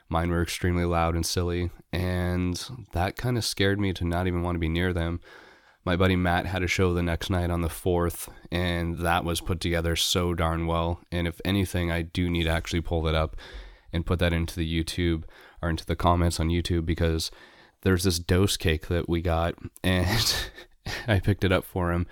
Mine 0.10 0.29
were 0.29 0.43
extremely 0.43 0.84
loud 0.84 1.15
and 1.15 1.25
silly, 1.25 1.70
and 1.93 2.62
that 2.91 3.15
kind 3.15 3.38
of 3.38 3.46
scared 3.46 3.79
me 3.79 3.93
to 3.93 4.03
not 4.03 4.27
even 4.27 4.41
want 4.41 4.55
to 4.55 4.60
be 4.60 4.67
near 4.67 4.91
them 4.91 5.22
my 5.83 5.95
buddy 5.95 6.15
Matt 6.15 6.45
had 6.45 6.63
a 6.63 6.67
show 6.67 6.93
the 6.93 7.01
next 7.01 7.29
night 7.29 7.50
on 7.50 7.61
the 7.61 7.67
4th, 7.67 8.29
and 8.51 9.00
that 9.00 9.25
was 9.25 9.41
put 9.41 9.59
together 9.59 9.95
so 9.95 10.33
darn 10.33 10.67
well. 10.67 11.01
And 11.11 11.27
if 11.27 11.41
anything, 11.43 11.91
I 11.91 12.03
do 12.03 12.29
need 12.29 12.43
to 12.43 12.50
actually 12.50 12.81
pull 12.81 13.01
that 13.03 13.15
up 13.15 13.35
and 13.91 14.05
put 14.05 14.19
that 14.19 14.33
into 14.33 14.55
the 14.55 14.83
YouTube 14.83 15.23
or 15.61 15.69
into 15.69 15.85
the 15.85 15.95
comments 15.95 16.39
on 16.39 16.50
YouTube 16.50 16.85
because 16.85 17.31
there's 17.81 18.03
this 18.03 18.19
dose 18.19 18.57
cake 18.57 18.88
that 18.88 19.09
we 19.09 19.21
got, 19.21 19.55
and 19.83 20.35
I 21.07 21.19
picked 21.19 21.43
it 21.43 21.51
up 21.51 21.65
for 21.65 21.91
him, 21.91 22.05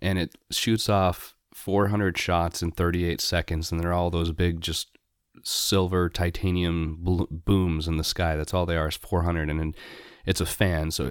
and 0.00 0.18
it 0.18 0.36
shoots 0.50 0.88
off 0.88 1.34
400 1.54 2.18
shots 2.18 2.62
in 2.62 2.72
38 2.72 3.20
seconds, 3.20 3.72
and 3.72 3.80
they're 3.80 3.92
all 3.92 4.10
those 4.10 4.32
big, 4.32 4.60
just 4.60 4.88
silver 5.42 6.08
titanium 6.08 6.98
booms 7.00 7.88
in 7.88 7.96
the 7.96 8.04
sky. 8.04 8.36
That's 8.36 8.52
all 8.52 8.66
they 8.66 8.76
are 8.76 8.88
is 8.88 8.96
400, 8.96 9.48
and 9.48 9.74
it's 10.26 10.40
a 10.42 10.46
fan, 10.46 10.90
so 10.90 11.10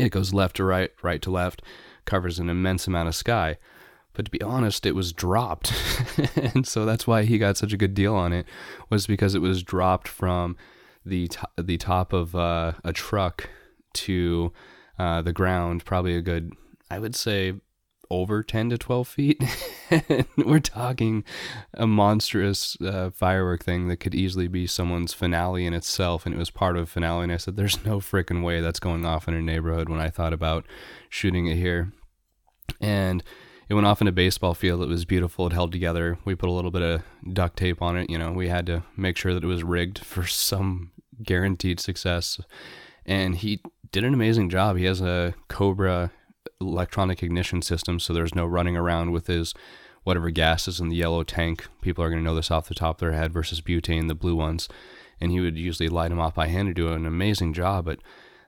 it 0.00 0.10
goes 0.10 0.32
left 0.32 0.56
to 0.56 0.64
right, 0.64 0.90
right 1.02 1.22
to 1.22 1.30
left, 1.30 1.62
covers 2.04 2.38
an 2.38 2.48
immense 2.48 2.86
amount 2.86 3.08
of 3.08 3.14
sky. 3.14 3.58
But 4.12 4.24
to 4.26 4.30
be 4.30 4.42
honest, 4.42 4.86
it 4.86 4.94
was 4.94 5.12
dropped. 5.12 5.72
and 6.36 6.66
so 6.66 6.84
that's 6.84 7.06
why 7.06 7.22
he 7.22 7.38
got 7.38 7.56
such 7.56 7.72
a 7.72 7.76
good 7.76 7.94
deal 7.94 8.14
on 8.14 8.32
it 8.32 8.46
was 8.88 9.06
because 9.06 9.34
it 9.34 9.40
was 9.40 9.62
dropped 9.62 10.08
from 10.08 10.56
the 11.04 11.30
the 11.56 11.78
top 11.78 12.12
of 12.12 12.34
uh, 12.34 12.72
a 12.84 12.92
truck 12.92 13.48
to 13.92 14.52
uh, 14.98 15.22
the 15.22 15.32
ground, 15.32 15.84
probably 15.84 16.16
a 16.16 16.20
good 16.20 16.52
I 16.90 16.98
would 16.98 17.14
say 17.14 17.54
over 18.10 18.42
10 18.42 18.70
to 18.70 18.78
12 18.78 19.08
feet. 19.08 19.44
we're 20.36 20.58
talking 20.58 21.24
a 21.74 21.86
monstrous 21.86 22.76
uh, 22.80 23.10
firework 23.10 23.64
thing 23.64 23.88
that 23.88 23.98
could 23.98 24.14
easily 24.14 24.48
be 24.48 24.66
someone's 24.66 25.12
finale 25.12 25.64
in 25.64 25.74
itself. 25.74 26.26
And 26.26 26.34
it 26.34 26.38
was 26.38 26.50
part 26.50 26.76
of 26.76 26.88
finale. 26.88 27.24
And 27.24 27.32
I 27.32 27.36
said, 27.36 27.56
there's 27.56 27.84
no 27.84 27.98
freaking 28.00 28.42
way 28.42 28.60
that's 28.60 28.80
going 28.80 29.06
off 29.06 29.28
in 29.28 29.34
a 29.34 29.42
neighborhood 29.42 29.88
when 29.88 30.00
I 30.00 30.10
thought 30.10 30.32
about 30.32 30.66
shooting 31.08 31.46
it 31.46 31.56
here. 31.56 31.92
And 32.80 33.22
it 33.68 33.74
went 33.74 33.86
off 33.86 34.00
in 34.00 34.08
a 34.08 34.12
baseball 34.12 34.54
field. 34.54 34.82
It 34.82 34.88
was 34.88 35.04
beautiful. 35.04 35.46
It 35.46 35.52
held 35.52 35.70
together. 35.70 36.18
We 36.24 36.34
put 36.34 36.48
a 36.48 36.52
little 36.52 36.72
bit 36.72 36.82
of 36.82 37.02
duct 37.32 37.56
tape 37.56 37.80
on 37.80 37.96
it. 37.96 38.10
You 38.10 38.18
know, 38.18 38.32
we 38.32 38.48
had 38.48 38.66
to 38.66 38.82
make 38.96 39.16
sure 39.16 39.32
that 39.32 39.44
it 39.44 39.48
was 39.48 39.62
rigged 39.62 39.98
for 40.04 40.26
some 40.26 40.90
guaranteed 41.22 41.78
success. 41.78 42.40
And 43.06 43.36
he 43.36 43.62
did 43.92 44.04
an 44.04 44.14
amazing 44.14 44.50
job. 44.50 44.76
He 44.76 44.84
has 44.84 45.00
a 45.00 45.34
Cobra 45.48 46.10
electronic 46.60 47.22
ignition 47.22 47.62
system, 47.62 47.98
so 47.98 48.12
there's 48.12 48.34
no 48.34 48.46
running 48.46 48.76
around 48.76 49.12
with 49.12 49.26
his 49.26 49.54
whatever 50.02 50.30
gas 50.30 50.66
is 50.66 50.80
in 50.80 50.88
the 50.88 50.96
yellow 50.96 51.22
tank. 51.22 51.66
People 51.82 52.02
are 52.04 52.08
going 52.08 52.20
to 52.20 52.24
know 52.24 52.34
this 52.34 52.50
off 52.50 52.68
the 52.68 52.74
top 52.74 52.96
of 52.96 53.00
their 53.00 53.12
head 53.12 53.32
versus 53.32 53.60
butane, 53.60 54.08
the 54.08 54.14
blue 54.14 54.36
ones. 54.36 54.68
And 55.20 55.30
he 55.30 55.40
would 55.40 55.58
usually 55.58 55.88
light 55.90 56.08
them 56.08 56.20
off 56.20 56.34
by 56.34 56.46
hand 56.46 56.68
and 56.68 56.74
do 56.74 56.92
an 56.92 57.04
amazing 57.04 57.52
job. 57.52 57.84
But 57.84 57.98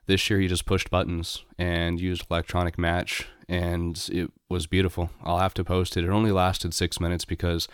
this 0.06 0.30
year 0.30 0.40
he 0.40 0.48
just 0.48 0.64
pushed 0.64 0.90
buttons 0.90 1.44
and 1.58 2.00
used 2.00 2.26
electronic 2.30 2.78
match, 2.78 3.28
and 3.48 4.08
it 4.10 4.30
was 4.48 4.66
beautiful. 4.66 5.10
I'll 5.22 5.38
have 5.38 5.54
to 5.54 5.64
post 5.64 5.96
it. 5.96 6.04
It 6.04 6.10
only 6.10 6.32
lasted 6.32 6.72
six 6.72 6.98
minutes 6.98 7.26
because 7.26 7.68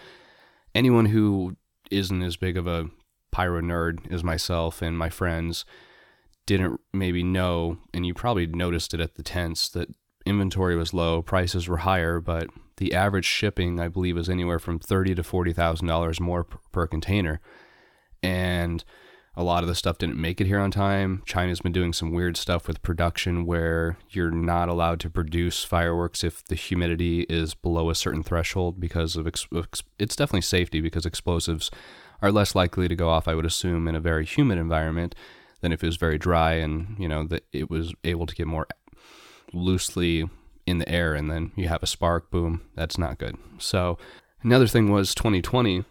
anyone 0.75 1.07
who 1.07 1.57
isn't 1.91 2.23
as 2.23 2.37
big 2.37 2.57
of 2.57 2.67
a 2.67 2.91
pyro 3.31 3.61
nerd 3.61 4.13
as 4.13 4.25
myself 4.25 4.83
and 4.83 4.99
my 4.99 5.09
friends 5.09 5.65
didn't 6.47 6.81
maybe 6.93 7.23
know, 7.23 7.79
and 7.95 8.05
you 8.05 8.15
probably 8.15 8.47
noticed 8.47 8.95
it 8.95 9.01
at 9.01 9.15
the 9.15 9.23
tents, 9.23 9.69
that 9.69 9.89
inventory 10.29 10.77
was 10.77 10.95
low, 10.95 11.23
prices 11.23 11.69
were 11.69 11.79
higher, 11.79 12.21
but 12.21 12.49
the 12.77 12.95
average 12.95 13.25
shipping, 13.25 13.81
I 13.81 13.89
believe, 13.89 14.17
was 14.17 14.29
anywhere 14.29 14.59
from 14.59 14.79
thirty 14.79 15.15
to 15.15 15.23
forty 15.23 15.53
thousand 15.53 15.87
dollars 15.89 16.21
more 16.21 16.45
per, 16.45 16.87
container, 16.87 17.41
and 18.23 18.85
a 19.37 19.45
lot 19.45 19.63
of 19.63 19.69
the 19.69 19.75
stuff 19.75 19.99
didn't 19.99 20.21
make 20.21 20.41
it 20.41 20.49
here 20.49 20.59
on 20.59 20.71
time. 20.73 21.23
China's 21.25 21.61
been 21.61 21.73
doing 21.73 21.93
some 21.93 22.13
weird 22.13 22.37
stuff 22.37 22.67
with 22.67 22.83
production 22.83 23.47
where 23.47 23.97
you're 24.11 24.33
not 24.33 24.69
allowed 24.69 24.99
to 25.01 25.11
produce 25.11 25.63
fireworks 25.63 26.25
if 26.25 26.45
the 26.47 26.57
humidity 26.57 27.21
is 27.29 27.55
below 27.55 27.89
a 27.89 27.95
certain 27.95 28.25
threshold 28.25 28.81
because 28.81 29.15
of 29.15 29.29
ex- 29.29 29.47
it's 29.99 30.17
definitely 30.17 30.41
safety 30.41 30.81
because 30.81 31.07
explosives 31.07 31.71
are 32.21 32.33
less 32.33 32.57
likely 32.57 32.89
to 32.89 32.97
go 32.97 33.09
off, 33.09 33.29
I 33.29 33.37
would 33.37 33.47
assume, 33.47 33.87
in 33.87 33.95
a 33.95 34.01
very 34.01 34.25
humid 34.25 34.59
environment 34.59 35.15
than 35.61 35.73
if 35.73 35.83
it 35.83 35.87
was 35.87 35.97
very 35.97 36.19
dry 36.19 36.55
and 36.55 36.97
you 36.99 37.09
know 37.09 37.25
that 37.25 37.45
it 37.53 37.71
was 37.71 37.95
able 38.05 38.27
to 38.27 38.35
get 38.35 38.47
more 38.47 38.67
loosely 39.53 40.29
in 40.67 40.79
the 40.79 40.89
air 40.89 41.15
and 41.15 41.31
then 41.31 41.53
you 41.57 41.69
have 41.69 41.83
a 41.83 41.87
spark, 41.87 42.31
boom, 42.31 42.63
that's 42.75 42.99
not 42.99 43.19
good. 43.19 43.37
So 43.59 43.99
another 44.43 44.67
thing 44.67 44.91
was 44.91 45.15
2020 45.15 45.85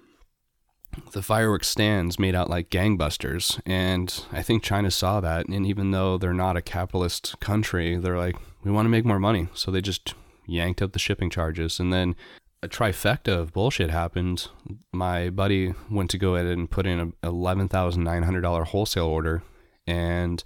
the 1.11 1.21
fireworks 1.21 1.67
stands 1.67 2.17
made 2.17 2.33
out 2.33 2.49
like 2.49 2.71
gangbusters 2.71 3.61
and 3.67 4.23
i 4.31 4.41
think 4.41 4.63
china 4.63 4.89
saw 4.89 5.19
that 5.19 5.45
and 5.47 5.67
even 5.67 5.91
though 5.91 6.17
they're 6.17 6.33
not 6.33 6.57
a 6.57 6.61
capitalist 6.61 7.39
country 7.39 7.97
they're 7.97 8.17
like 8.17 8.35
we 8.67 8.73
want 8.73 8.85
to 8.85 8.89
make 8.89 9.05
more 9.05 9.19
money. 9.19 9.47
So 9.53 9.71
they 9.71 9.81
just 9.81 10.13
yanked 10.45 10.81
up 10.81 10.91
the 10.91 10.99
shipping 10.99 11.29
charges 11.29 11.79
and 11.79 11.91
then 11.93 12.15
a 12.61 12.67
trifecta 12.67 13.29
of 13.29 13.53
bullshit 13.53 13.89
happened. 13.89 14.49
My 14.91 15.29
buddy 15.29 15.73
went 15.89 16.09
to 16.11 16.17
go 16.17 16.35
ahead 16.35 16.47
and 16.47 16.69
put 16.69 16.85
in 16.85 17.13
a 17.23 17.31
$11900 17.31 18.65
wholesale 18.65 19.05
order 19.05 19.43
and 19.85 20.43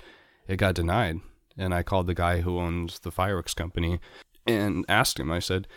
it 0.47 0.57
got 0.57 0.75
denied 0.75 1.19
and 1.57 1.73
I 1.73 1.83
called 1.83 2.07
the 2.07 2.13
guy 2.13 2.41
who 2.41 2.59
owns 2.59 2.99
the 2.99 3.11
fireworks 3.11 3.53
company 3.53 3.99
and 4.47 4.85
asked 4.87 5.19
him. 5.19 5.31
I 5.31 5.39
said, 5.39 5.67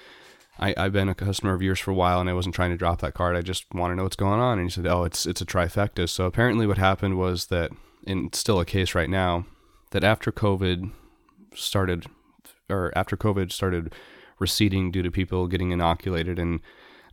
I, 0.59 0.75
I've 0.77 0.93
been 0.93 1.09
a 1.09 1.15
customer 1.15 1.55
of 1.55 1.63
yours 1.63 1.81
for 1.81 1.91
a 1.91 1.95
while 1.95 2.21
and 2.21 2.31
I 2.31 2.35
wasn't 2.35 2.55
trying 2.55 2.71
to 2.71 2.77
drop 2.77 3.01
that 3.01 3.15
card. 3.15 3.37
I 3.37 3.43
just 3.43 3.65
want 3.75 3.91
to 3.93 3.97
know 3.97 4.05
what's 4.05 4.17
going 4.17 4.41
on. 4.41 4.59
And 4.59 4.69
he 4.69 4.71
said, 4.71 4.87
Oh, 4.87 5.05
it's 5.05 5.27
it's 5.27 5.41
a 5.41 5.47
trifecta. 5.47 6.09
So 6.09 6.27
apparently 6.27 6.67
what 6.67 6.79
happened 6.79 7.19
was 7.19 7.47
that 7.47 7.71
and 8.07 8.27
it's 8.27 8.39
still 8.39 8.61
a 8.61 8.65
case 8.65 8.95
right 8.95 9.11
now, 9.11 9.47
that 9.91 10.05
after 10.05 10.31
COVID 10.31 10.93
started 11.55 12.07
or 12.69 12.93
after 12.97 13.17
COVID 13.17 13.53
started 13.53 13.95
receding 14.39 14.91
due 14.91 15.03
to 15.03 15.11
people 15.11 15.47
getting 15.47 15.71
inoculated 15.71 16.39
and 16.39 16.61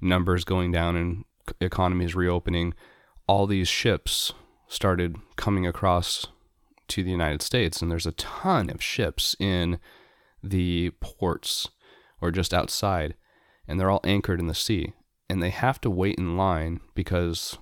numbers 0.01 0.43
going 0.43 0.71
down 0.71 0.95
and 0.95 1.25
economies 1.59 2.15
reopening, 2.15 2.73
all 3.27 3.47
these 3.47 3.67
ships 3.67 4.33
started 4.67 5.15
coming 5.35 5.67
across 5.67 6.27
to 6.91 7.03
the 7.03 7.11
United 7.11 7.41
States, 7.41 7.81
and 7.81 7.91
there's 7.91 8.05
a 8.05 8.11
ton 8.13 8.69
of 8.69 8.81
ships 8.83 9.35
in 9.39 9.79
the 10.43 10.91
ports 11.01 11.69
or 12.21 12.31
just 12.31 12.53
outside, 12.53 13.15
and 13.67 13.79
they're 13.79 13.89
all 13.91 14.01
anchored 14.03 14.39
in 14.39 14.47
the 14.47 14.55
sea. 14.55 14.93
And 15.29 15.41
they 15.41 15.49
have 15.49 15.79
to 15.81 15.89
wait 15.89 16.17
in 16.17 16.35
line 16.37 16.81
because 16.93 17.57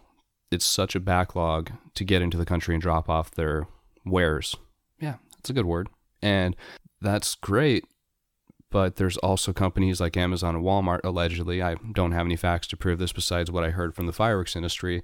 it's 0.51 0.65
such 0.65 0.95
a 0.95 1.00
backlog 1.00 1.71
to 1.93 2.03
get 2.03 2.21
into 2.21 2.38
the 2.38 2.45
country 2.45 2.74
and 2.74 2.81
drop 2.81 3.07
off 3.09 3.31
their 3.31 3.67
wares. 4.05 4.55
Yeah, 5.00 5.15
that's 5.36 5.50
a 5.51 5.53
good 5.53 5.65
word. 5.67 5.88
And 6.21 6.55
that's 7.01 7.36
great. 7.36 7.86
but 8.71 8.95
there's 8.98 9.17
also 9.17 9.51
companies 9.53 10.00
like 10.00 10.17
Amazon 10.17 10.55
and 10.55 10.63
Walmart, 10.63 11.00
allegedly. 11.03 11.62
I 11.62 11.75
don't 11.93 12.12
have 12.12 12.25
any 12.25 12.36
facts 12.36 12.67
to 12.67 12.77
prove 12.77 13.00
this 13.00 13.13
besides 13.13 13.51
what 13.51 13.63
I 13.63 13.71
heard 13.71 13.95
from 13.95 14.05
the 14.05 14.13
fireworks 14.13 14.55
industry, 14.55 15.03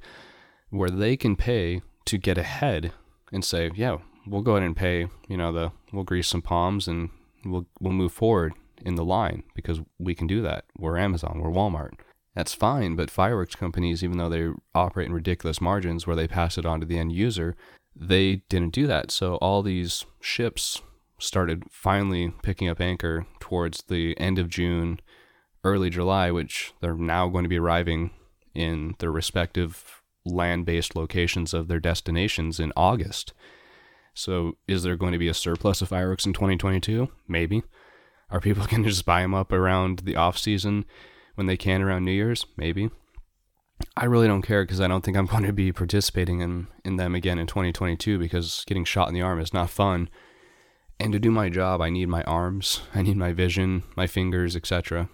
where 0.69 0.89
they 0.89 1.17
can 1.17 1.35
pay 1.35 1.81
to 2.05 2.17
get 2.17 2.37
ahead 2.37 2.93
and 3.31 3.43
say, 3.43 3.71
yeah, 3.75 3.97
we'll 4.27 4.41
go 4.41 4.55
ahead 4.55 4.63
and 4.63 4.75
pay, 4.75 5.07
you 5.27 5.37
know, 5.37 5.51
the 5.51 5.71
we'll 5.91 6.03
grease 6.03 6.27
some 6.27 6.41
palms 6.41 6.87
and 6.87 7.09
we'll 7.43 7.67
we'll 7.79 7.93
move 7.93 8.11
forward 8.11 8.53
in 8.83 8.95
the 8.95 9.05
line 9.05 9.43
because 9.55 9.79
we 9.99 10.15
can 10.15 10.27
do 10.27 10.41
that. 10.41 10.65
We're 10.77 10.97
Amazon, 10.97 11.39
we're 11.41 11.49
Walmart. 11.49 11.93
That's 12.35 12.53
fine, 12.53 12.95
but 12.95 13.09
fireworks 13.09 13.55
companies, 13.55 14.03
even 14.03 14.17
though 14.17 14.29
they 14.29 14.49
operate 14.73 15.07
in 15.07 15.13
ridiculous 15.13 15.61
margins 15.61 16.05
where 16.05 16.17
they 16.17 16.27
pass 16.27 16.57
it 16.57 16.65
on 16.65 16.81
to 16.81 16.85
the 16.85 16.99
end 16.99 17.13
user, 17.13 17.55
they 17.95 18.43
didn't 18.49 18.73
do 18.73 18.87
that. 18.87 19.09
So 19.09 19.35
all 19.35 19.63
these 19.63 20.05
ships 20.19 20.81
started 21.17 21.63
finally 21.71 22.33
picking 22.43 22.67
up 22.67 22.81
anchor 22.81 23.25
towards 23.39 23.83
the 23.83 24.19
end 24.19 24.37
of 24.37 24.49
June, 24.49 24.99
early 25.63 25.89
July, 25.89 26.29
which 26.29 26.73
they're 26.81 26.95
now 26.95 27.29
going 27.29 27.45
to 27.45 27.49
be 27.49 27.59
arriving 27.59 28.11
in 28.53 28.95
their 28.99 29.11
respective 29.11 30.01
land 30.25 30.65
based 30.65 30.95
locations 30.95 31.53
of 31.53 31.69
their 31.69 31.79
destinations 31.79 32.59
in 32.59 32.73
August. 32.75 33.33
So, 34.15 34.57
is 34.67 34.83
there 34.83 34.95
going 34.95 35.11
to 35.11 35.19
be 35.19 35.27
a 35.27 35.33
surplus 35.33 35.81
of 35.81 35.89
fireworks 35.89 36.25
in 36.25 36.33
2022? 36.33 37.09
Maybe. 37.27 37.63
Are 38.31 38.39
people 38.39 38.65
going 38.69 38.83
to 38.83 38.89
just 38.89 39.05
buy 39.05 39.21
them 39.21 39.35
up 39.35 39.51
around 39.51 39.99
the 39.99 40.15
off 40.15 40.37
season 40.37 40.85
when 41.35 41.47
they 41.47 41.57
can 41.57 41.81
around 41.81 42.05
New 42.05 42.11
Year's? 42.11 42.45
Maybe. 42.57 42.89
I 43.97 44.05
really 44.05 44.27
don't 44.27 44.41
care 44.41 44.63
because 44.63 44.79
I 44.79 44.87
don't 44.87 45.03
think 45.03 45.17
I'm 45.17 45.25
going 45.27 45.43
to 45.43 45.53
be 45.53 45.71
participating 45.71 46.39
in, 46.39 46.67
in 46.85 46.95
them 46.95 47.13
again 47.13 47.37
in 47.37 47.45
2022 47.45 48.17
because 48.17 48.63
getting 48.65 48.85
shot 48.85 49.09
in 49.09 49.13
the 49.13 49.21
arm 49.21 49.39
is 49.39 49.53
not 49.53 49.69
fun. 49.69 50.09
And 50.97 51.11
to 51.11 51.19
do 51.19 51.29
my 51.29 51.49
job, 51.49 51.81
I 51.81 51.89
need 51.89 52.07
my 52.07 52.23
arms, 52.23 52.81
I 52.93 53.01
need 53.01 53.17
my 53.17 53.33
vision, 53.33 53.83
my 53.97 54.07
fingers, 54.07 54.55
etc. 54.55 55.09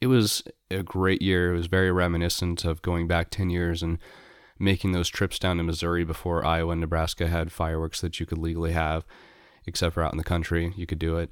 It 0.00 0.06
was 0.06 0.44
a 0.70 0.84
great 0.84 1.22
year. 1.22 1.52
It 1.52 1.56
was 1.56 1.66
very 1.66 1.90
reminiscent 1.90 2.64
of 2.64 2.82
going 2.82 3.08
back 3.08 3.30
10 3.30 3.50
years 3.50 3.82
and 3.82 3.98
making 4.58 4.92
those 4.92 5.08
trips 5.08 5.38
down 5.38 5.56
to 5.56 5.62
Missouri 5.62 6.04
before 6.04 6.44
Iowa 6.44 6.72
and 6.72 6.80
Nebraska 6.80 7.28
had 7.28 7.52
fireworks 7.52 8.00
that 8.00 8.20
you 8.20 8.26
could 8.26 8.38
legally 8.38 8.72
have, 8.72 9.04
except 9.66 9.94
for 9.94 10.02
out 10.02 10.12
in 10.12 10.18
the 10.18 10.24
country, 10.24 10.72
you 10.76 10.86
could 10.86 10.98
do 10.98 11.16
it 11.16 11.30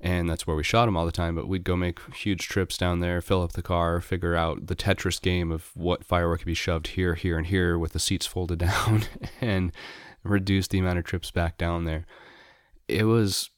and 0.00 0.30
that's 0.30 0.46
where 0.46 0.56
we 0.56 0.62
shot 0.62 0.86
them 0.86 0.96
all 0.96 1.06
the 1.06 1.12
time. 1.12 1.34
But 1.34 1.48
we'd 1.48 1.64
go 1.64 1.76
make 1.76 2.00
huge 2.14 2.48
trips 2.48 2.78
down 2.78 3.00
there, 3.00 3.20
fill 3.20 3.42
up 3.42 3.52
the 3.52 3.62
car, 3.62 4.00
figure 4.00 4.36
out 4.36 4.66
the 4.66 4.76
Tetris 4.76 5.20
game 5.20 5.50
of 5.50 5.70
what 5.74 6.04
firework 6.04 6.40
could 6.40 6.46
be 6.46 6.54
shoved 6.54 6.88
here, 6.88 7.14
here, 7.14 7.36
and 7.36 7.46
here 7.46 7.78
with 7.78 7.92
the 7.92 7.98
seats 7.98 8.26
folded 8.26 8.58
down, 8.60 9.04
and 9.40 9.72
reduce 10.22 10.68
the 10.68 10.78
amount 10.78 10.98
of 10.98 11.04
trips 11.04 11.30
back 11.30 11.58
down 11.58 11.84
there. 11.84 12.06
It 12.86 13.04
was 13.04 13.50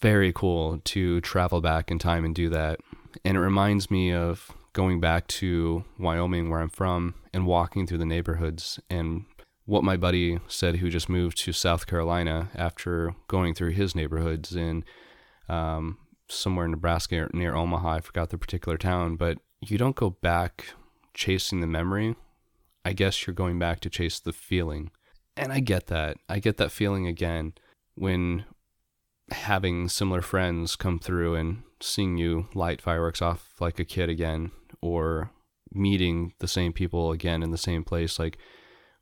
very 0.00 0.32
cool 0.32 0.80
to 0.84 1.20
travel 1.20 1.60
back 1.60 1.90
in 1.90 1.98
time 1.98 2.24
and 2.24 2.34
do 2.34 2.48
that, 2.50 2.80
and 3.24 3.36
it 3.36 3.40
reminds 3.40 3.90
me 3.90 4.12
of 4.12 4.50
going 4.72 5.00
back 5.00 5.26
to 5.26 5.84
Wyoming, 5.98 6.50
where 6.50 6.60
I'm 6.60 6.68
from, 6.68 7.14
and 7.36 7.46
walking 7.46 7.86
through 7.86 7.98
the 7.98 8.06
neighborhoods 8.06 8.80
and 8.88 9.26
what 9.66 9.84
my 9.84 9.94
buddy 9.94 10.38
said 10.48 10.76
who 10.76 10.88
just 10.88 11.10
moved 11.10 11.36
to 11.36 11.52
South 11.52 11.86
Carolina 11.86 12.48
after 12.54 13.14
going 13.28 13.52
through 13.52 13.72
his 13.72 13.94
neighborhoods 13.94 14.56
in 14.56 14.84
um, 15.46 15.98
somewhere 16.30 16.64
in 16.64 16.70
Nebraska 16.70 17.28
near 17.34 17.54
Omaha. 17.54 17.96
I 17.96 18.00
forgot 18.00 18.30
the 18.30 18.38
particular 18.38 18.78
town, 18.78 19.16
but 19.16 19.36
you 19.60 19.76
don't 19.76 19.94
go 19.94 20.08
back 20.08 20.68
chasing 21.12 21.60
the 21.60 21.66
memory. 21.66 22.16
I 22.86 22.94
guess 22.94 23.26
you're 23.26 23.34
going 23.34 23.58
back 23.58 23.80
to 23.80 23.90
chase 23.90 24.18
the 24.18 24.32
feeling. 24.32 24.90
And 25.36 25.52
I 25.52 25.60
get 25.60 25.88
that. 25.88 26.16
I 26.30 26.38
get 26.38 26.56
that 26.56 26.72
feeling 26.72 27.06
again 27.06 27.52
when 27.96 28.46
having 29.30 29.90
similar 29.90 30.22
friends 30.22 30.74
come 30.74 30.98
through 30.98 31.34
and 31.34 31.64
seeing 31.82 32.16
you 32.16 32.48
light 32.54 32.80
fireworks 32.80 33.20
off 33.20 33.56
like 33.60 33.78
a 33.78 33.84
kid 33.84 34.08
again 34.08 34.52
or 34.80 35.32
meeting 35.76 36.32
the 36.38 36.48
same 36.48 36.72
people 36.72 37.12
again 37.12 37.42
in 37.42 37.50
the 37.50 37.58
same 37.58 37.84
place 37.84 38.18
like 38.18 38.38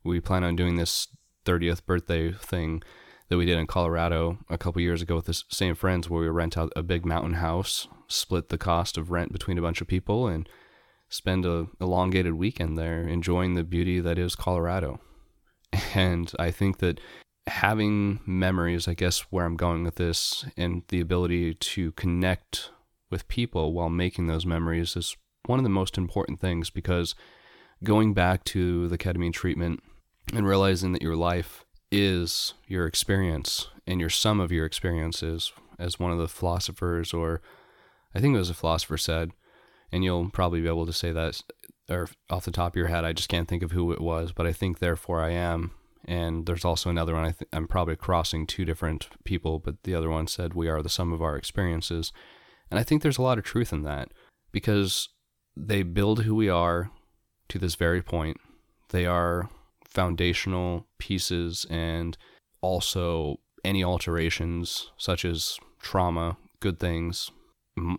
we 0.03 0.19
plan 0.19 0.43
on 0.43 0.55
doing 0.55 0.75
this 0.75 1.07
30th 1.45 1.85
birthday 1.85 2.31
thing 2.31 2.81
that 3.29 3.37
we 3.37 3.45
did 3.45 3.57
in 3.57 3.67
Colorado 3.67 4.37
a 4.49 4.57
couple 4.57 4.81
years 4.81 5.01
ago 5.01 5.15
with 5.15 5.25
the 5.25 5.43
same 5.49 5.75
friends 5.75 6.09
where 6.09 6.21
we 6.21 6.29
rent 6.29 6.57
out 6.57 6.71
a 6.75 6.83
big 6.83 7.05
mountain 7.05 7.35
house, 7.35 7.87
split 8.07 8.49
the 8.49 8.57
cost 8.57 8.97
of 8.97 9.11
rent 9.11 9.31
between 9.31 9.57
a 9.57 9.61
bunch 9.61 9.81
of 9.81 9.87
people, 9.87 10.27
and 10.27 10.47
spend 11.09 11.45
a 11.45 11.67
elongated 11.81 12.33
weekend 12.33 12.77
there 12.77 13.01
enjoying 13.01 13.55
the 13.55 13.63
beauty 13.63 13.99
that 13.99 14.17
is 14.17 14.35
Colorado. 14.35 14.99
And 15.93 16.31
I 16.39 16.51
think 16.51 16.77
that 16.77 17.01
having 17.47 18.21
memories, 18.25 18.87
I 18.87 18.93
guess 18.93 19.19
where 19.31 19.45
I'm 19.45 19.57
going 19.57 19.83
with 19.83 19.95
this, 19.95 20.45
and 20.55 20.83
the 20.87 21.01
ability 21.01 21.53
to 21.53 21.91
connect 21.93 22.71
with 23.11 23.27
people 23.27 23.73
while 23.73 23.89
making 23.89 24.27
those 24.27 24.45
memories 24.45 24.95
is 24.95 25.17
one 25.47 25.59
of 25.59 25.63
the 25.63 25.69
most 25.69 25.97
important 25.97 26.39
things 26.39 26.69
because 26.69 27.15
going 27.83 28.13
back 28.13 28.43
to 28.45 28.87
the 28.87 28.97
ketamine 28.97 29.33
treatment 29.33 29.81
and 30.33 30.47
realizing 30.47 30.91
that 30.93 31.01
your 31.01 31.15
life 31.15 31.65
is 31.91 32.53
your 32.67 32.85
experience 32.85 33.69
and 33.85 33.99
your 33.99 34.09
sum 34.09 34.39
of 34.39 34.51
your 34.51 34.65
experiences, 34.65 35.51
as 35.77 35.99
one 35.99 36.11
of 36.11 36.17
the 36.17 36.27
philosophers, 36.27 37.13
or 37.13 37.41
I 38.13 38.19
think 38.19 38.35
it 38.35 38.39
was 38.39 38.49
a 38.49 38.55
philosopher, 38.55 38.97
said, 38.97 39.31
and 39.91 40.03
you'll 40.03 40.29
probably 40.29 40.61
be 40.61 40.67
able 40.67 40.85
to 40.85 40.93
say 40.93 41.11
that 41.11 41.41
or 41.89 42.07
off 42.29 42.45
the 42.45 42.51
top 42.51 42.73
of 42.73 42.77
your 42.77 42.87
head. 42.87 43.05
I 43.05 43.13
just 43.13 43.29
can't 43.29 43.47
think 43.47 43.61
of 43.61 43.71
who 43.71 43.91
it 43.91 44.01
was, 44.01 44.31
but 44.31 44.47
I 44.47 44.53
think 44.53 44.79
therefore 44.79 45.21
I 45.21 45.31
am. 45.31 45.71
And 46.03 46.45
there's 46.45 46.65
also 46.65 46.89
another 46.89 47.13
one. 47.13 47.25
I 47.25 47.31
th- 47.31 47.49
I'm 47.51 47.67
probably 47.67 47.95
crossing 47.95 48.45
two 48.45 48.65
different 48.65 49.07
people, 49.23 49.59
but 49.59 49.83
the 49.83 49.95
other 49.95 50.09
one 50.09 50.27
said 50.27 50.53
we 50.53 50.67
are 50.67 50.81
the 50.81 50.89
sum 50.89 51.11
of 51.11 51.21
our 51.21 51.35
experiences, 51.35 52.11
and 52.69 52.79
I 52.79 52.83
think 52.83 53.01
there's 53.01 53.17
a 53.17 53.23
lot 53.23 53.37
of 53.37 53.43
truth 53.43 53.73
in 53.73 53.83
that 53.83 54.09
because 54.51 55.09
they 55.55 55.83
build 55.83 56.23
who 56.23 56.35
we 56.35 56.49
are 56.49 56.91
to 57.49 57.59
this 57.59 57.75
very 57.75 58.01
point. 58.01 58.37
They 58.89 59.05
are 59.05 59.49
foundational 59.87 60.87
pieces 60.99 61.65
and 61.69 62.17
also 62.61 63.39
any 63.63 63.83
alterations 63.83 64.91
such 64.97 65.25
as 65.25 65.57
trauma, 65.79 66.37
good 66.59 66.79
things, 66.79 67.31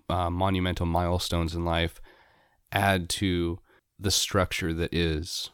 uh, 0.09 0.31
monumental 0.31 0.87
milestones 0.87 1.55
in 1.55 1.65
life 1.65 2.01
add 2.73 3.09
to 3.09 3.59
the 3.99 4.11
structure 4.11 4.73
that 4.75 4.93
is 4.93 5.51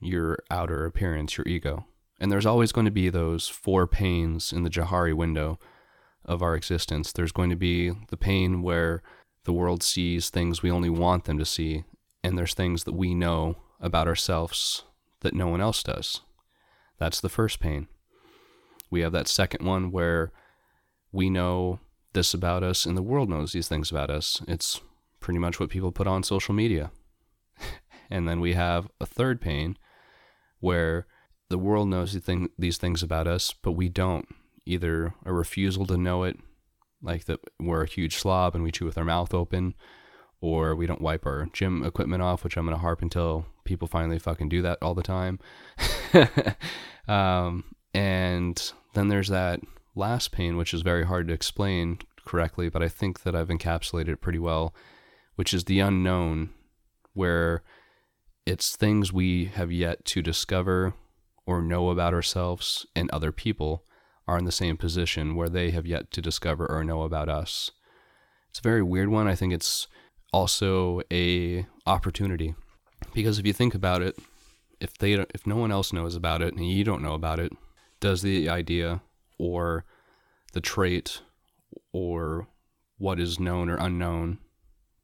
your 0.00 0.38
outer 0.50 0.86
appearance, 0.86 1.36
your 1.36 1.46
ego. 1.46 1.86
And 2.20 2.30
there's 2.30 2.46
always 2.46 2.72
going 2.72 2.84
to 2.84 2.90
be 2.90 3.08
those 3.08 3.48
four 3.48 3.86
panes 3.86 4.52
in 4.52 4.62
the 4.62 4.70
Johari 4.70 5.14
window 5.14 5.58
of 6.24 6.42
our 6.42 6.54
existence. 6.54 7.12
There's 7.12 7.32
going 7.32 7.50
to 7.50 7.56
be 7.56 7.92
the 8.08 8.16
pane 8.16 8.62
where 8.62 9.02
the 9.44 9.52
world 9.52 9.82
sees 9.82 10.30
things 10.30 10.62
we 10.62 10.70
only 10.70 10.90
want 10.90 11.24
them 11.24 11.38
to 11.38 11.44
see, 11.44 11.84
and 12.22 12.36
there's 12.36 12.54
things 12.54 12.84
that 12.84 12.94
we 12.94 13.14
know 13.14 13.56
about 13.80 14.06
ourselves 14.06 14.84
that 15.20 15.34
no 15.34 15.48
one 15.48 15.60
else 15.60 15.82
does. 15.82 16.20
That's 16.98 17.20
the 17.20 17.28
first 17.28 17.60
pane. 17.60 17.88
We 18.90 19.00
have 19.00 19.12
that 19.12 19.28
second 19.28 19.64
one 19.64 19.90
where 19.90 20.32
we 21.12 21.30
know 21.30 21.80
this 22.12 22.34
about 22.34 22.62
us 22.62 22.84
and 22.84 22.96
the 22.96 23.02
world 23.02 23.28
knows 23.28 23.52
these 23.52 23.68
things 23.68 23.90
about 23.90 24.10
us. 24.10 24.42
It's 24.48 24.80
pretty 25.20 25.38
much 25.38 25.60
what 25.60 25.70
people 25.70 25.92
put 25.92 26.06
on 26.06 26.22
social 26.22 26.54
media. 26.54 26.90
and 28.10 28.28
then 28.28 28.40
we 28.40 28.54
have 28.54 28.88
a 29.00 29.06
third 29.06 29.40
pane 29.40 29.78
where 30.58 31.06
the 31.48 31.58
world 31.58 31.88
knows 31.88 32.18
these 32.58 32.78
things 32.78 33.02
about 33.02 33.26
us, 33.26 33.54
but 33.62 33.72
we 33.72 33.88
don't. 33.88 34.28
Either 34.66 35.14
a 35.24 35.32
refusal 35.32 35.86
to 35.86 35.96
know 35.96 36.22
it, 36.22 36.38
like 37.02 37.24
that 37.24 37.40
we're 37.58 37.82
a 37.82 37.88
huge 37.88 38.16
slob 38.16 38.54
and 38.54 38.64
we 38.64 38.70
chew 38.70 38.84
with 38.84 38.98
our 38.98 39.04
mouth 39.04 39.34
open, 39.34 39.74
or 40.40 40.74
we 40.74 40.86
don't 40.86 41.00
wipe 41.00 41.26
our 41.26 41.48
gym 41.52 41.84
equipment 41.84 42.22
off, 42.22 42.44
which 42.44 42.56
I'm 42.56 42.64
going 42.64 42.76
to 42.76 42.80
harp 42.80 43.02
until 43.02 43.46
people 43.64 43.88
finally 43.88 44.18
fucking 44.18 44.48
do 44.48 44.62
that 44.62 44.78
all 44.82 44.94
the 44.94 45.02
time. 45.02 45.38
um, 47.08 47.64
and 47.94 48.72
then 48.94 49.08
there's 49.08 49.28
that 49.28 49.60
last 49.94 50.32
pane, 50.32 50.56
which 50.56 50.72
is 50.72 50.82
very 50.82 51.04
hard 51.04 51.28
to 51.28 51.34
explain 51.34 51.98
correctly, 52.24 52.68
but 52.68 52.82
I 52.82 52.88
think 52.88 53.22
that 53.22 53.34
I've 53.34 53.48
encapsulated 53.48 54.08
it 54.08 54.20
pretty 54.20 54.38
well, 54.38 54.74
which 55.34 55.52
is 55.52 55.64
the 55.64 55.80
unknown, 55.80 56.50
where 57.12 57.62
it's 58.46 58.76
things 58.76 59.12
we 59.12 59.46
have 59.46 59.70
yet 59.70 60.04
to 60.06 60.22
discover 60.22 60.94
or 61.46 61.60
know 61.60 61.90
about 61.90 62.14
ourselves, 62.14 62.86
and 62.94 63.10
other 63.10 63.32
people 63.32 63.84
are 64.30 64.38
in 64.38 64.44
the 64.44 64.52
same 64.52 64.76
position 64.76 65.34
where 65.34 65.48
they 65.48 65.72
have 65.72 65.86
yet 65.86 66.12
to 66.12 66.22
discover 66.22 66.70
or 66.70 66.84
know 66.84 67.02
about 67.02 67.28
us. 67.28 67.72
It's 68.48 68.60
a 68.60 68.62
very 68.62 68.82
weird 68.82 69.08
one. 69.08 69.26
I 69.26 69.34
think 69.34 69.52
it's 69.52 69.88
also 70.32 71.00
a 71.12 71.66
opportunity 71.84 72.54
because 73.12 73.40
if 73.40 73.46
you 73.46 73.52
think 73.52 73.74
about 73.74 74.02
it 74.02 74.16
if 74.80 74.96
they 74.98 75.14
if 75.14 75.46
no 75.46 75.56
one 75.56 75.72
else 75.72 75.92
knows 75.92 76.14
about 76.14 76.42
it 76.42 76.54
and 76.54 76.64
you 76.64 76.84
don't 76.84 77.02
know 77.02 77.14
about 77.14 77.40
it 77.40 77.52
does 77.98 78.22
the 78.22 78.48
idea 78.48 79.02
or 79.38 79.84
the 80.52 80.60
trait 80.60 81.22
or 81.92 82.46
what 82.98 83.18
is 83.18 83.40
known 83.40 83.68
or 83.68 83.76
unknown 83.76 84.38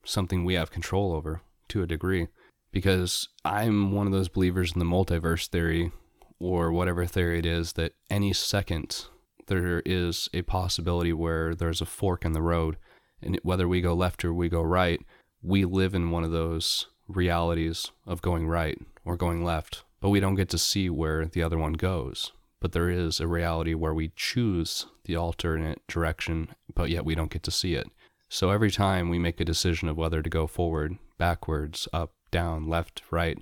something 0.04 0.44
we 0.44 0.54
have 0.54 0.70
control 0.70 1.12
over 1.12 1.42
to 1.68 1.82
a 1.82 1.86
degree 1.86 2.28
because 2.70 3.28
i'm 3.44 3.90
one 3.90 4.06
of 4.06 4.12
those 4.12 4.28
believers 4.28 4.72
in 4.72 4.78
the 4.78 4.84
multiverse 4.84 5.48
theory 5.48 5.90
or 6.38 6.70
whatever 6.70 7.04
theory 7.04 7.40
it 7.40 7.46
is 7.46 7.72
that 7.72 7.92
any 8.08 8.32
second 8.32 9.06
there 9.46 9.82
is 9.84 10.28
a 10.34 10.42
possibility 10.42 11.12
where 11.12 11.54
there's 11.54 11.80
a 11.80 11.86
fork 11.86 12.24
in 12.24 12.32
the 12.32 12.42
road 12.42 12.76
and 13.22 13.38
whether 13.42 13.66
we 13.66 13.80
go 13.80 13.94
left 13.94 14.24
or 14.24 14.32
we 14.32 14.48
go 14.48 14.62
right, 14.62 15.00
we 15.42 15.64
live 15.64 15.94
in 15.94 16.10
one 16.10 16.24
of 16.24 16.32
those 16.32 16.86
realities 17.08 17.90
of 18.06 18.22
going 18.22 18.48
right 18.48 18.78
or 19.04 19.16
going 19.16 19.44
left, 19.44 19.84
but 20.00 20.10
we 20.10 20.20
don't 20.20 20.34
get 20.34 20.48
to 20.50 20.58
see 20.58 20.90
where 20.90 21.26
the 21.26 21.42
other 21.42 21.58
one 21.58 21.74
goes. 21.74 22.32
But 22.60 22.72
there 22.72 22.90
is 22.90 23.20
a 23.20 23.28
reality 23.28 23.74
where 23.74 23.94
we 23.94 24.12
choose 24.16 24.86
the 25.04 25.16
alternate 25.16 25.86
direction, 25.86 26.54
but 26.74 26.90
yet 26.90 27.04
we 27.04 27.14
don't 27.14 27.30
get 27.30 27.42
to 27.44 27.50
see 27.50 27.74
it. 27.74 27.86
So 28.28 28.50
every 28.50 28.70
time 28.70 29.08
we 29.08 29.18
make 29.18 29.40
a 29.40 29.44
decision 29.44 29.88
of 29.88 29.96
whether 29.96 30.20
to 30.20 30.30
go 30.30 30.46
forward, 30.46 30.96
backwards, 31.16 31.86
up, 31.92 32.12
down, 32.30 32.68
left, 32.68 33.02
right, 33.10 33.38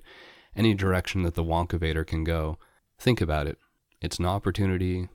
any 0.55 0.73
direction 0.73 1.23
that 1.23 1.33
the 1.33 1.43
Wonkavator 1.43 2.05
can 2.05 2.23
go, 2.23 2.59
think 2.99 3.19
about 3.19 3.47
it. 3.47 3.57
It's 3.99 4.19
an 4.19 4.25
opportunity 4.25 5.09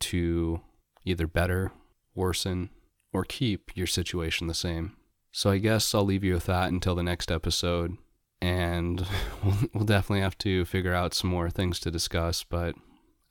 to 0.00 0.60
either 1.04 1.26
better, 1.26 1.72
worsen, 2.14 2.70
or 3.12 3.24
keep 3.24 3.76
your 3.76 3.86
situation 3.86 4.46
the 4.46 4.54
same. 4.54 4.96
So 5.32 5.50
I 5.50 5.58
guess 5.58 5.94
I'll 5.94 6.04
leave 6.04 6.24
you 6.24 6.34
with 6.34 6.46
that 6.46 6.70
until 6.70 6.94
the 6.94 7.02
next 7.02 7.30
episode. 7.30 7.96
And 8.40 9.06
we'll, 9.44 9.56
we'll 9.74 9.84
definitely 9.84 10.22
have 10.22 10.38
to 10.38 10.64
figure 10.64 10.94
out 10.94 11.14
some 11.14 11.30
more 11.30 11.50
things 11.50 11.78
to 11.80 11.90
discuss. 11.90 12.42
But 12.42 12.74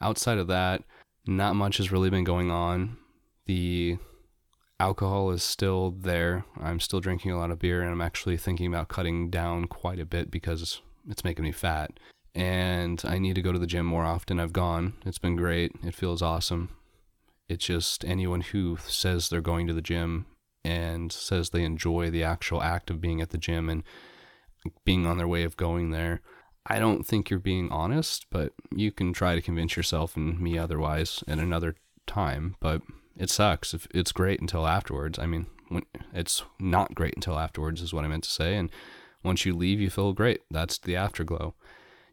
outside 0.01 0.38
of 0.38 0.47
that, 0.47 0.84
not 1.25 1.55
much 1.55 1.77
has 1.77 1.91
really 1.91 2.10
been 2.10 2.23
going 2.23 2.51
on. 2.51 2.97
The 3.45 3.97
alcohol 4.79 5.32
is 5.32 5.43
still 5.43 5.91
there. 5.91 6.45
I'm 6.60 6.79
still 6.79 6.99
drinking 6.99 7.32
a 7.32 7.38
lot 7.38 7.51
of 7.51 7.60
beer, 7.60 7.82
and 7.82 7.91
I'm 7.91 8.01
actually 8.01 8.38
thinking 8.38 8.67
about 8.67 8.88
cutting 8.88 9.29
down 9.29 9.65
quite 9.65 9.99
a 9.99 10.05
bit 10.05 10.32
because 10.32 10.82
it's 11.10 11.23
making 11.23 11.43
me 11.43 11.51
fat. 11.51 11.99
And 12.39 13.02
I 13.04 13.19
need 13.19 13.36
to 13.36 13.41
go 13.41 13.52
to 13.52 13.60
the 13.60 13.67
gym 13.67 13.86
more 13.86 14.06
often. 14.06 14.39
I've 14.39 14.54
gone. 14.54 14.93
It's 15.06 15.17
been 15.17 15.36
great. 15.36 15.73
It 15.84 15.93
feels 15.93 16.21
awesome. 16.21 16.69
It's 17.49 17.65
just 17.65 18.06
anyone 18.06 18.39
who 18.39 18.78
says 18.88 19.28
they're 19.28 19.41
going 19.41 19.67
to 19.67 19.73
the 19.73 19.82
gym 19.82 20.25
and 20.63 21.12
says 21.12 21.49
they 21.49 21.65
enjoy 21.65 22.10
the 22.10 22.23
actual 22.23 22.63
act 22.63 22.89
of 22.89 23.02
being 23.02 23.19
at 23.19 23.32
the 23.32 23.38
gym 23.38 23.67
and 23.67 23.84
being 24.86 25.06
on 25.06 25.17
their 25.17 25.28
way 25.28 25.43
of 25.43 25.58
going 25.58 25.91
there. 25.91 26.21
I 26.65 26.80
don't 26.80 27.06
think 27.06 27.30
you're 27.30 27.39
being 27.39 27.69
honest, 27.73 28.25
but 28.32 28.54
you 28.73 28.93
can 28.93 29.12
try 29.12 29.36
to 29.36 29.41
convince 29.41 29.75
yourself 29.75 30.15
and 30.15 30.39
me 30.39 30.58
otherwise 30.58 31.21
at 31.28 31.39
another 31.39 31.75
time. 32.08 32.56
But 32.62 32.82
it 33.17 33.30
sucks. 33.30 33.73
If 33.73 33.86
it's 33.93 34.13
great 34.13 34.39
until 34.39 34.65
afterwards. 34.65 35.19
I 35.19 35.25
mean, 35.25 35.47
it's 36.13 36.43
not 36.58 36.95
great 36.95 37.15
until 37.15 37.38
afterwards 37.38 37.82
is 37.82 37.93
what 37.93 38.06
I 38.06 38.08
meant 38.08 38.23
to 38.23 38.30
say. 38.30 38.56
And 38.56 38.71
once 39.23 39.45
you 39.45 39.54
leave, 39.54 39.82
you 39.82 39.89
feel 39.89 40.13
great. 40.13 40.39
That's 40.49 40.78
the 40.78 40.95
afterglow. 40.95 41.54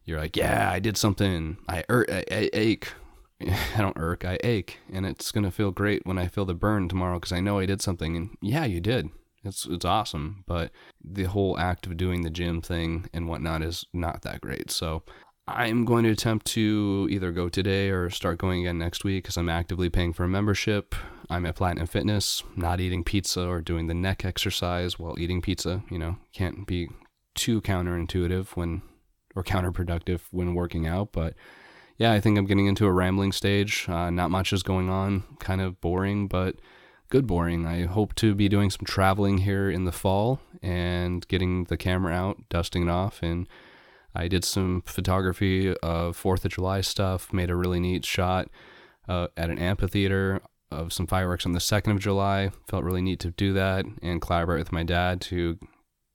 You're 0.07 0.19
like, 0.19 0.37
yeah, 0.37 0.71
I 0.71 0.79
did 0.79 0.97
something. 0.97 1.59
I, 1.69 1.85
er- 1.91 2.07
I, 2.09 2.25
I 2.31 2.51
ache. 2.53 2.93
I 3.41 3.79
don't 3.83 3.99
irk, 3.99 4.25
I 4.25 4.39
ache, 4.43 4.79
and 4.91 5.05
it's 5.05 5.31
gonna 5.31 5.51
feel 5.51 5.71
great 5.71 6.07
when 6.07 6.17
I 6.17 6.27
feel 6.27 6.47
the 6.47 6.55
burn 6.55 6.89
tomorrow 6.89 7.19
because 7.19 7.33
I 7.33 7.41
know 7.41 7.59
I 7.59 7.67
did 7.67 7.83
something. 7.83 8.17
And 8.17 8.31
yeah, 8.41 8.65
you 8.65 8.81
did. 8.81 9.11
It's 9.45 9.67
it's 9.67 9.85
awesome, 9.85 10.45
but 10.47 10.71
the 11.05 11.25
whole 11.25 11.59
act 11.59 11.87
of 11.87 11.97
doing 11.99 12.23
the 12.23 12.31
gym 12.31 12.63
thing 12.63 13.11
and 13.13 13.29
whatnot 13.29 13.63
is 13.63 13.85
not 13.93 14.23
that 14.23 14.41
great. 14.41 14.71
So 14.71 15.03
I'm 15.49 15.85
going 15.85 16.03
to 16.05 16.11
attempt 16.11 16.47
to 16.47 17.07
either 17.11 17.31
go 17.31 17.49
today 17.49 17.91
or 17.91 18.11
start 18.11 18.39
going 18.39 18.61
again 18.63 18.79
next 18.79 19.05
week 19.05 19.25
because 19.25 19.37
I'm 19.37 19.49
actively 19.49 19.89
paying 19.89 20.13
for 20.13 20.25
a 20.25 20.29
membership. 20.29 20.95
I'm 21.31 21.47
at 21.47 21.55
Platinum 21.55 21.87
Fitness, 21.87 22.43
not 22.57 22.81
eating 22.81 23.05
pizza 23.05 23.47
or 23.47 23.61
doing 23.61 23.87
the 23.87 23.95
neck 23.95 24.25
exercise 24.25 24.99
while 24.99 25.19
eating 25.19 25.41
pizza. 25.41 25.85
You 25.89 25.99
know, 26.01 26.17
can't 26.33 26.67
be 26.67 26.89
too 27.37 27.61
counterintuitive 27.61 28.57
when 28.57 28.83
or 29.37 29.45
counterproductive 29.45 30.23
when 30.33 30.55
working 30.55 30.87
out, 30.87 31.13
but 31.13 31.35
yeah, 31.99 32.13
I 32.13 32.21
think 32.21 32.37
I'm 32.37 32.47
getting 32.47 32.67
into 32.67 32.87
a 32.87 32.93
rambling 32.93 33.33
stage. 33.33 33.87
Uh, 33.89 34.11
not 34.11 34.31
much 34.31 34.53
is 34.53 34.63
going 34.63 34.91
on, 34.91 35.25
kind 35.39 35.61
of 35.61 35.81
boring, 35.81 36.27
but 36.27 36.57
good 37.09 37.27
boring. 37.27 37.67
I 37.67 37.85
hope 37.85 38.15
to 38.17 38.35
be 38.35 38.49
doing 38.49 38.71
some 38.71 38.85
traveling 38.85 39.39
here 39.39 39.71
in 39.71 39.85
the 39.85 39.93
fall 39.93 40.41
and 40.63 41.27
getting 41.29 41.65
the 41.65 41.77
camera 41.77 42.13
out, 42.13 42.49
dusting 42.51 42.83
it 42.83 42.91
off. 42.91 43.23
And 43.23 43.49
I 44.15 44.29
did 44.29 44.45
some 44.45 44.83
photography 44.85 45.75
of 45.77 46.21
4th 46.21 46.45
of 46.45 46.53
July 46.53 46.81
stuff, 46.81 47.33
made 47.33 47.51
a 47.51 47.57
really 47.57 47.81
neat 47.81 48.05
shot 48.05 48.49
uh, 49.09 49.29
at 49.37 49.51
an 49.51 49.59
amphitheater 49.59 50.41
of 50.71 50.93
some 50.93 51.07
fireworks 51.07 51.47
on 51.47 51.53
the 51.53 51.61
2nd 51.61 51.93
of 51.93 52.01
July. 52.01 52.51
Felt 52.69 52.85
really 52.85 53.03
neat 53.03 53.21
to 53.21 53.31
do 53.31 53.53
that 53.55 53.87
and 54.03 54.21
collaborate 54.21 54.59
with 54.59 54.73
my 54.73 54.83
dad 54.83 55.21
to 55.23 55.59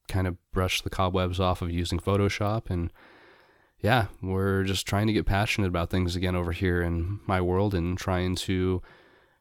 kind 0.08 0.28
of 0.28 0.38
brush 0.52 0.82
the 0.82 0.90
cobwebs 0.90 1.40
off 1.40 1.62
of 1.62 1.72
using 1.72 2.00
Photoshop 2.00 2.70
and 2.70 2.92
yeah, 3.82 4.08
we're 4.22 4.63
just 4.63 4.88
trying 4.88 5.08
to 5.08 5.13
get 5.13 5.26
passionate 5.26 5.67
about 5.67 5.89
things 5.89 6.15
again 6.15 6.36
over 6.36 6.52
here 6.52 6.82
in 6.82 7.20
my 7.26 7.41
world 7.41 7.74
and 7.74 7.98
trying 7.98 8.36
to 8.36 8.82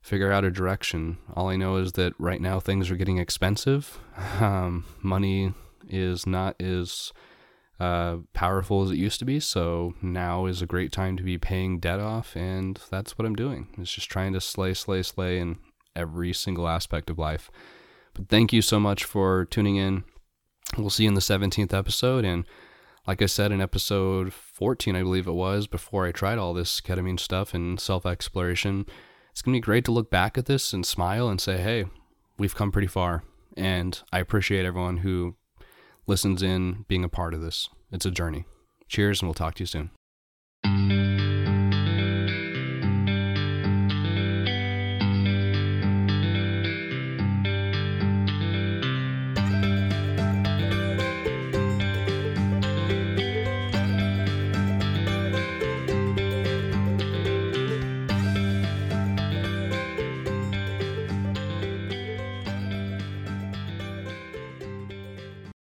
figure 0.00 0.33
out 0.33 0.44
a 0.44 0.50
direction. 0.50 1.18
All 1.35 1.48
I 1.48 1.57
know 1.57 1.76
is 1.76 1.92
that 1.92 2.14
right 2.18 2.40
now 2.40 2.59
things 2.59 2.90
are 2.90 2.96
getting 2.96 3.18
expensive. 3.18 3.98
Um, 4.40 4.85
money 5.03 5.53
is 5.88 6.26
not 6.26 6.61
as 6.61 7.12
uh, 7.79 8.18
powerful 8.33 8.83
as 8.83 8.90
it 8.90 8.96
used 8.96 9.18
to 9.18 9.24
be, 9.24 9.40
so 9.40 9.94
now 10.03 10.46
is 10.46 10.62
a 10.62 10.66
great 10.66 10.92
time 10.92 11.16
to 11.16 11.22
be 11.22 11.38
paying 11.38 11.79
debt 11.79 12.00
off, 12.00 12.37
and 12.37 12.81
that's 12.90 13.18
what 13.18 13.26
I'm 13.26 13.35
doing. 13.35 13.68
It's 13.79 13.92
just 13.92 14.11
trying 14.11 14.33
to 14.35 14.40
slay, 14.40 14.74
slay, 14.74 15.03
slay 15.03 15.38
in 15.38 15.59
every 15.96 16.33
single 16.33 16.68
aspect 16.68 17.11
of 17.11 17.18
life. 17.18 17.50
But 18.14 18.29
thank 18.29 18.53
you 18.53 18.62
so 18.62 18.79
much 18.81 19.05
for 19.05 19.46
tuning 19.46 19.76
in. 19.76 20.05
We'll 20.76 20.90
see 20.90 21.05
you 21.05 21.09
in 21.09 21.14
the 21.14 21.20
17th 21.20 21.72
episode, 21.74 22.24
and 22.24 22.44
like 23.11 23.23
I 23.23 23.27
said 23.27 23.51
in 23.51 23.61
episode 23.61 24.33
14, 24.33 24.94
I 24.94 25.03
believe 25.03 25.27
it 25.27 25.33
was, 25.33 25.66
before 25.66 26.07
I 26.07 26.12
tried 26.12 26.38
all 26.38 26.55
this 26.55 26.81
ketamine 26.81 27.18
stuff 27.18 27.55
and 27.55 27.81
self 27.81 28.07
exploration, 28.07 28.87
it's 29.33 29.42
going 29.42 29.53
to 29.53 29.57
be 29.57 29.61
great 29.61 29.85
to 29.87 29.90
look 29.90 30.12
back 30.12 30.38
at 30.38 30.46
this 30.46 30.73
and 30.73 30.87
smile 30.87 31.29
and 31.29 31.40
say, 31.40 31.57
hey, 31.57 31.87
we've 32.38 32.55
come 32.55 32.70
pretty 32.70 32.87
far. 32.87 33.25
And 33.57 34.01
I 34.12 34.20
appreciate 34.20 34.64
everyone 34.64 34.99
who 34.99 35.35
listens 36.07 36.40
in 36.40 36.85
being 36.87 37.03
a 37.03 37.09
part 37.09 37.35
of 37.35 37.40
this. 37.40 37.68
It's 37.90 38.07
a 38.07 38.12
journey. 38.12 38.44
Cheers, 38.87 39.23
and 39.23 39.29
we'll 39.29 39.35
talk 39.35 39.55
to 39.57 39.64
you 39.64 39.66
soon. 39.66 41.10